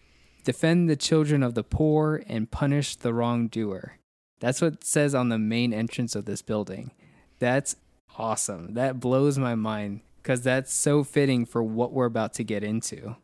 defend 0.43 0.89
the 0.89 0.97
children 0.97 1.43
of 1.43 1.53
the 1.53 1.63
poor 1.63 2.23
and 2.27 2.51
punish 2.51 2.97
the 2.97 3.13
wrongdoer. 3.13 3.99
That's 4.41 4.63
what 4.63 4.83
says 4.83 5.15
on 5.15 5.29
the 5.29 5.39
main 5.39 5.75
entrance 5.75 6.17
of 6.17 6.25
this 6.25 6.41
building. 6.41 6.93
That's 7.39 7.77
awesome. 8.17 8.73
That 8.73 8.99
blows 8.99 9.37
my 9.37 9.57
mind 9.57 10.01
because 10.27 10.43
that's 10.43 10.75
so 10.75 11.05
fitting 11.05 11.47
for 11.47 11.63
what 11.63 11.93
we're 11.93 12.05
about 12.05 12.35
to 12.35 12.43
get 12.43 12.65
into. 12.65 13.15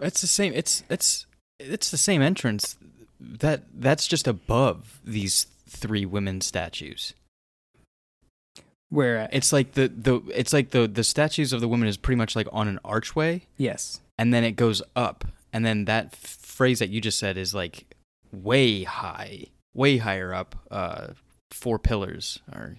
It's 0.00 0.22
the 0.22 0.26
same. 0.26 0.54
It's 0.54 0.82
it's 0.88 1.26
it's 1.58 1.90
the 1.90 1.98
same 1.98 2.22
entrance. 2.22 2.78
That 3.20 3.64
that's 3.74 4.06
just 4.06 4.26
above 4.26 4.98
these 5.04 5.46
three 5.68 6.06
women 6.06 6.40
statues. 6.40 7.12
Where 8.88 9.28
it's 9.30 9.52
like 9.52 9.72
the 9.72 9.88
the 9.88 10.22
it's 10.34 10.54
like 10.54 10.70
the 10.70 10.88
the 10.88 11.04
statues 11.04 11.52
of 11.52 11.60
the 11.60 11.68
women 11.68 11.86
is 11.86 11.98
pretty 11.98 12.16
much 12.16 12.34
like 12.34 12.48
on 12.50 12.66
an 12.66 12.78
archway. 12.82 13.42
Yes. 13.58 14.00
And 14.16 14.32
then 14.32 14.42
it 14.42 14.52
goes 14.52 14.80
up, 14.96 15.26
and 15.52 15.66
then 15.66 15.84
that 15.84 16.16
phrase 16.16 16.78
that 16.78 16.88
you 16.88 17.02
just 17.02 17.18
said 17.18 17.36
is 17.36 17.54
like 17.54 17.84
way 18.32 18.84
high, 18.84 19.44
way 19.74 19.98
higher 19.98 20.32
up. 20.32 20.56
Uh, 20.70 21.08
four 21.50 21.78
pillars 21.78 22.40
are 22.50 22.76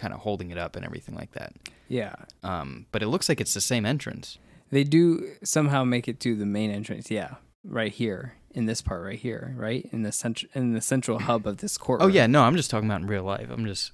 kind 0.00 0.14
of 0.14 0.20
holding 0.20 0.50
it 0.50 0.58
up 0.58 0.74
and 0.74 0.84
everything 0.84 1.14
like 1.14 1.32
that. 1.32 1.52
Yeah. 1.88 2.14
Um, 2.42 2.86
but 2.90 3.02
it 3.02 3.08
looks 3.08 3.28
like 3.28 3.40
it's 3.40 3.54
the 3.54 3.60
same 3.60 3.84
entrance. 3.84 4.38
They 4.70 4.84
do 4.84 5.28
somehow 5.44 5.84
make 5.84 6.08
it 6.08 6.18
to 6.20 6.34
the 6.34 6.46
main 6.46 6.70
entrance. 6.70 7.10
Yeah, 7.10 7.34
right 7.64 7.92
here 7.92 8.34
in 8.52 8.66
this 8.66 8.80
part 8.80 9.02
right 9.02 9.18
here, 9.18 9.54
right 9.56 9.88
in 9.92 10.02
the 10.02 10.12
central 10.12 10.50
in 10.54 10.72
the 10.72 10.80
central 10.80 11.18
hub 11.28 11.46
of 11.46 11.58
this 11.58 11.76
court. 11.76 12.00
Oh 12.02 12.06
yeah, 12.06 12.26
no, 12.26 12.42
I'm 12.42 12.56
just 12.56 12.70
talking 12.70 12.88
about 12.88 13.02
in 13.02 13.06
real 13.06 13.24
life. 13.24 13.48
I'm 13.50 13.66
just 13.66 13.92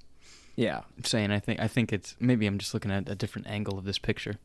yeah 0.54 0.82
saying 1.04 1.30
I 1.30 1.38
think 1.38 1.60
I 1.60 1.68
think 1.68 1.92
it's 1.92 2.16
maybe 2.20 2.46
I'm 2.46 2.58
just 2.58 2.72
looking 2.72 2.90
at 2.90 3.08
a 3.08 3.14
different 3.14 3.48
angle 3.48 3.78
of 3.78 3.84
this 3.84 3.98
picture. 3.98 4.36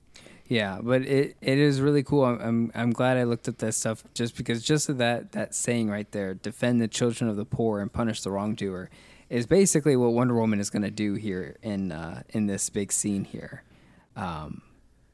Yeah, 0.47 0.80
but 0.82 1.04
it, 1.04 1.38
it 1.39 1.58
is 1.58 1.80
really 1.80 2.04
cool. 2.04 2.26
I'm, 2.26 2.41
I'm, 2.41 2.71
I'm 2.76 2.91
glad 2.91 3.15
I 3.15 3.24
looked 3.24 3.47
at 3.47 3.60
this 3.60 3.78
stuff 3.78 4.04
just 4.13 4.36
because 4.36 4.62
just 4.62 4.97
that 4.97 5.32
that 5.32 5.56
saying 5.56 5.89
right 5.89 6.12
there, 6.12 6.34
defend 6.34 6.82
the 6.82 6.89
children 6.89 7.30
of 7.30 7.38
the 7.38 7.45
poor 7.45 7.80
and 7.80 7.91
punish 7.91 8.21
the 8.21 8.32
wrongdoer, 8.32 8.89
is 9.31 9.47
basically 9.47 9.95
what 9.95 10.11
Wonder 10.11 10.35
Woman 10.35 10.59
is 10.59 10.69
going 10.69 10.81
to 10.81 10.91
do 10.91 11.13
here 11.13 11.55
in 11.63 11.91
uh, 11.91 12.23
in 12.29 12.47
this 12.47 12.69
big 12.69 12.91
scene 12.91 13.23
here. 13.23 13.63
Um, 14.15 14.61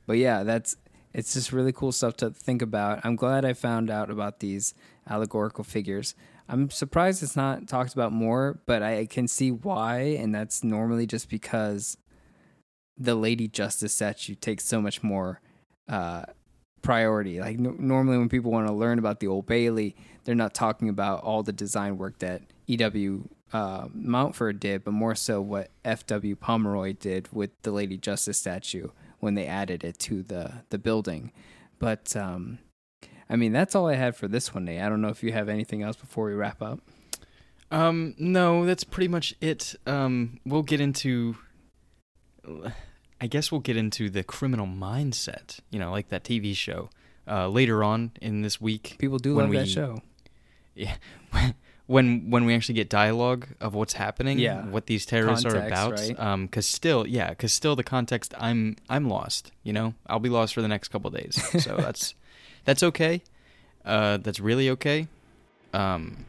but 0.08 0.18
yeah, 0.18 0.42
that's 0.44 0.76
it's 1.14 1.34
just 1.36 1.54
really 1.54 1.72
cool 1.72 1.92
stuff 1.92 2.18
to 2.18 2.32
think 2.32 2.64
about. 2.64 3.00
I'm 3.04 3.16
glad 3.16 3.46
I 3.46 3.54
found 3.54 3.92
out 3.92 4.10
about 4.10 4.40
these 4.40 4.74
allegorical 5.08 5.64
figures. 5.64 6.16
I'm 6.50 6.72
surprised 6.72 7.22
it's 7.22 7.36
not 7.36 7.68
talked 7.68 7.94
about 7.94 8.12
more, 8.12 8.60
but 8.66 8.82
I 8.82 9.06
can 9.06 9.28
see 9.28 9.52
why, 9.52 10.00
and 10.00 10.34
that's 10.34 10.64
normally 10.64 11.06
just 11.06 11.30
because 11.30 11.98
the 12.98 13.14
Lady 13.14 13.48
Justice 13.48 13.94
statue 13.94 14.34
takes 14.34 14.66
so 14.66 14.82
much 14.82 15.04
more 15.04 15.42
uh, 15.88 16.24
priority. 16.82 17.40
Like 17.40 17.60
n- 17.60 17.76
normally, 17.80 18.18
when 18.18 18.30
people 18.30 18.52
want 18.52 18.66
to 18.68 18.74
learn 18.74 18.98
about 18.98 19.20
the 19.20 19.28
Old 19.28 19.46
Bailey, 19.46 19.96
they're 20.24 20.34
not 20.34 20.56
talking 20.56 20.90
about 20.90 21.22
all 21.22 21.44
the 21.44 21.54
design 21.54 21.98
work 21.98 22.18
that 22.20 22.42
E.W. 22.66 23.30
Uh, 23.54 23.88
Mountford 23.90 24.60
did, 24.60 24.84
but 24.84 24.92
more 24.92 25.16
so 25.16 25.40
what 25.42 25.70
F.W. 25.86 26.36
Pomeroy 26.36 26.94
did 26.94 27.30
with 27.32 27.52
the 27.62 27.72
Lady 27.72 27.98
Justice 27.98 28.38
statue 28.38 28.90
when 29.20 29.36
they 29.36 29.46
added 29.46 29.84
it 29.84 29.98
to 30.00 30.22
the 30.24 30.64
the 30.70 30.78
building. 30.78 31.32
But 31.80 32.16
um, 32.16 32.60
I 33.30 33.36
mean, 33.38 33.54
that's 33.54 33.74
all 33.76 33.88
I 33.88 33.96
had 33.96 34.16
for 34.16 34.28
this 34.28 34.54
one 34.54 34.66
day. 34.66 34.82
I 34.82 34.90
don't 34.90 35.02
know 35.02 35.08
if 35.10 35.24
you 35.24 35.32
have 35.32 35.48
anything 35.50 35.82
else 35.82 35.96
before 35.96 36.26
we 36.26 36.34
wrap 36.34 36.62
up. 36.62 36.80
Um, 37.72 38.16
no, 38.18 38.66
that's 38.66 38.84
pretty 38.84 39.08
much 39.10 39.34
it. 39.42 39.76
Um, 39.86 40.40
we'll 40.46 40.64
get 40.64 40.82
into. 40.82 41.36
I 43.20 43.28
guess 43.28 43.52
we'll 43.52 43.62
get 43.62 43.78
into 43.78 44.10
the 44.10 44.24
criminal 44.24 44.68
mindset. 44.68 45.60
You 45.70 45.80
know, 45.80 45.92
like 45.92 46.10
that 46.10 46.24
TV 46.24 46.56
show. 46.56 46.90
Uh, 47.30 47.50
later 47.50 47.84
on 47.84 48.12
in 48.22 48.42
this 48.42 48.62
week, 48.62 48.96
People 49.00 49.18
do 49.18 49.36
when 49.36 49.46
love 49.48 49.54
that 49.54 49.64
we- 49.64 49.70
show. 49.70 50.00
yeah, 50.76 50.96
when 51.88 52.30
when 52.30 52.46
we 52.46 52.54
actually 52.56 52.76
get 52.76 52.90
dialogue 52.90 53.48
of 53.60 53.74
what's 53.74 53.94
happening, 53.94 54.40
Yeah. 54.40 54.66
what 54.66 54.86
these 54.86 55.06
terrorists 55.06 55.46
are 55.46 55.52
Context, 55.52 55.72
about. 55.72 55.92
right? 56.00 56.20
Um, 56.20 56.46
because 56.46 56.66
still, 56.68 57.08
yeah, 57.08 57.30
because 57.30 57.52
still 57.54 57.76
the 57.76 57.84
context, 57.84 58.34
I'm 58.38 58.76
I'm 58.90 59.10
lost. 59.10 59.52
You 59.64 59.74
know, 59.74 59.94
I'll 60.08 60.20
be 60.20 60.30
lost 60.30 60.54
for 60.54 60.62
the 60.62 60.68
next 60.68 60.90
couple 60.90 61.10
days. 61.12 61.36
So 61.64 61.76
that's 61.78 62.14
that's 62.66 62.84
okay. 62.84 63.22
Uh, 63.86 64.18
that's 64.18 64.40
really 64.40 64.70
okay. 64.72 65.08
Um, 65.74 66.26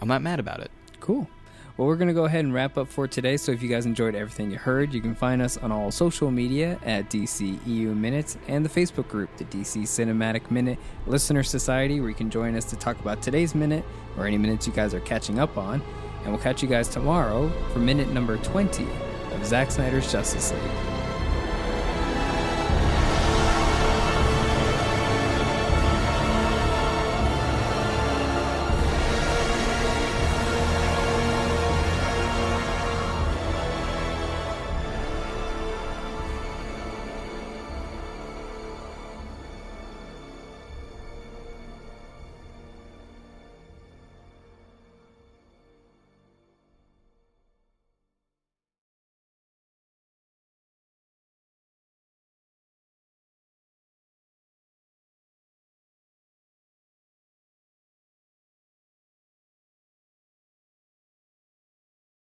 I'm 0.00 0.08
not 0.08 0.22
mad 0.22 0.40
about 0.40 0.60
it. 0.60 0.70
Cool. 1.00 1.28
Well, 1.76 1.88
we're 1.88 1.96
going 1.96 2.08
to 2.08 2.14
go 2.14 2.26
ahead 2.26 2.44
and 2.44 2.52
wrap 2.52 2.76
up 2.76 2.88
for 2.88 3.08
today. 3.08 3.38
So, 3.38 3.50
if 3.50 3.62
you 3.62 3.68
guys 3.68 3.86
enjoyed 3.86 4.14
everything 4.14 4.50
you 4.50 4.58
heard, 4.58 4.92
you 4.92 5.00
can 5.00 5.14
find 5.14 5.40
us 5.40 5.56
on 5.56 5.72
all 5.72 5.90
social 5.90 6.30
media 6.30 6.78
at 6.84 7.08
DCEU 7.08 7.96
Minutes 7.96 8.36
and 8.46 8.64
the 8.64 8.68
Facebook 8.68 9.08
group, 9.08 9.34
the 9.38 9.44
DC 9.46 9.82
Cinematic 9.82 10.50
Minute 10.50 10.78
Listener 11.06 11.42
Society, 11.42 12.00
where 12.00 12.10
you 12.10 12.14
can 12.14 12.28
join 12.28 12.56
us 12.56 12.66
to 12.66 12.76
talk 12.76 13.00
about 13.00 13.22
today's 13.22 13.54
minute 13.54 13.84
or 14.18 14.26
any 14.26 14.36
minutes 14.36 14.66
you 14.66 14.72
guys 14.72 14.92
are 14.92 15.00
catching 15.00 15.38
up 15.38 15.56
on. 15.56 15.82
And 16.22 16.32
we'll 16.32 16.42
catch 16.42 16.62
you 16.62 16.68
guys 16.68 16.88
tomorrow 16.88 17.50
for 17.72 17.78
minute 17.78 18.10
number 18.10 18.36
20 18.36 18.86
of 19.32 19.46
Zack 19.46 19.70
Snyder's 19.70 20.12
Justice 20.12 20.52
League. 20.52 20.91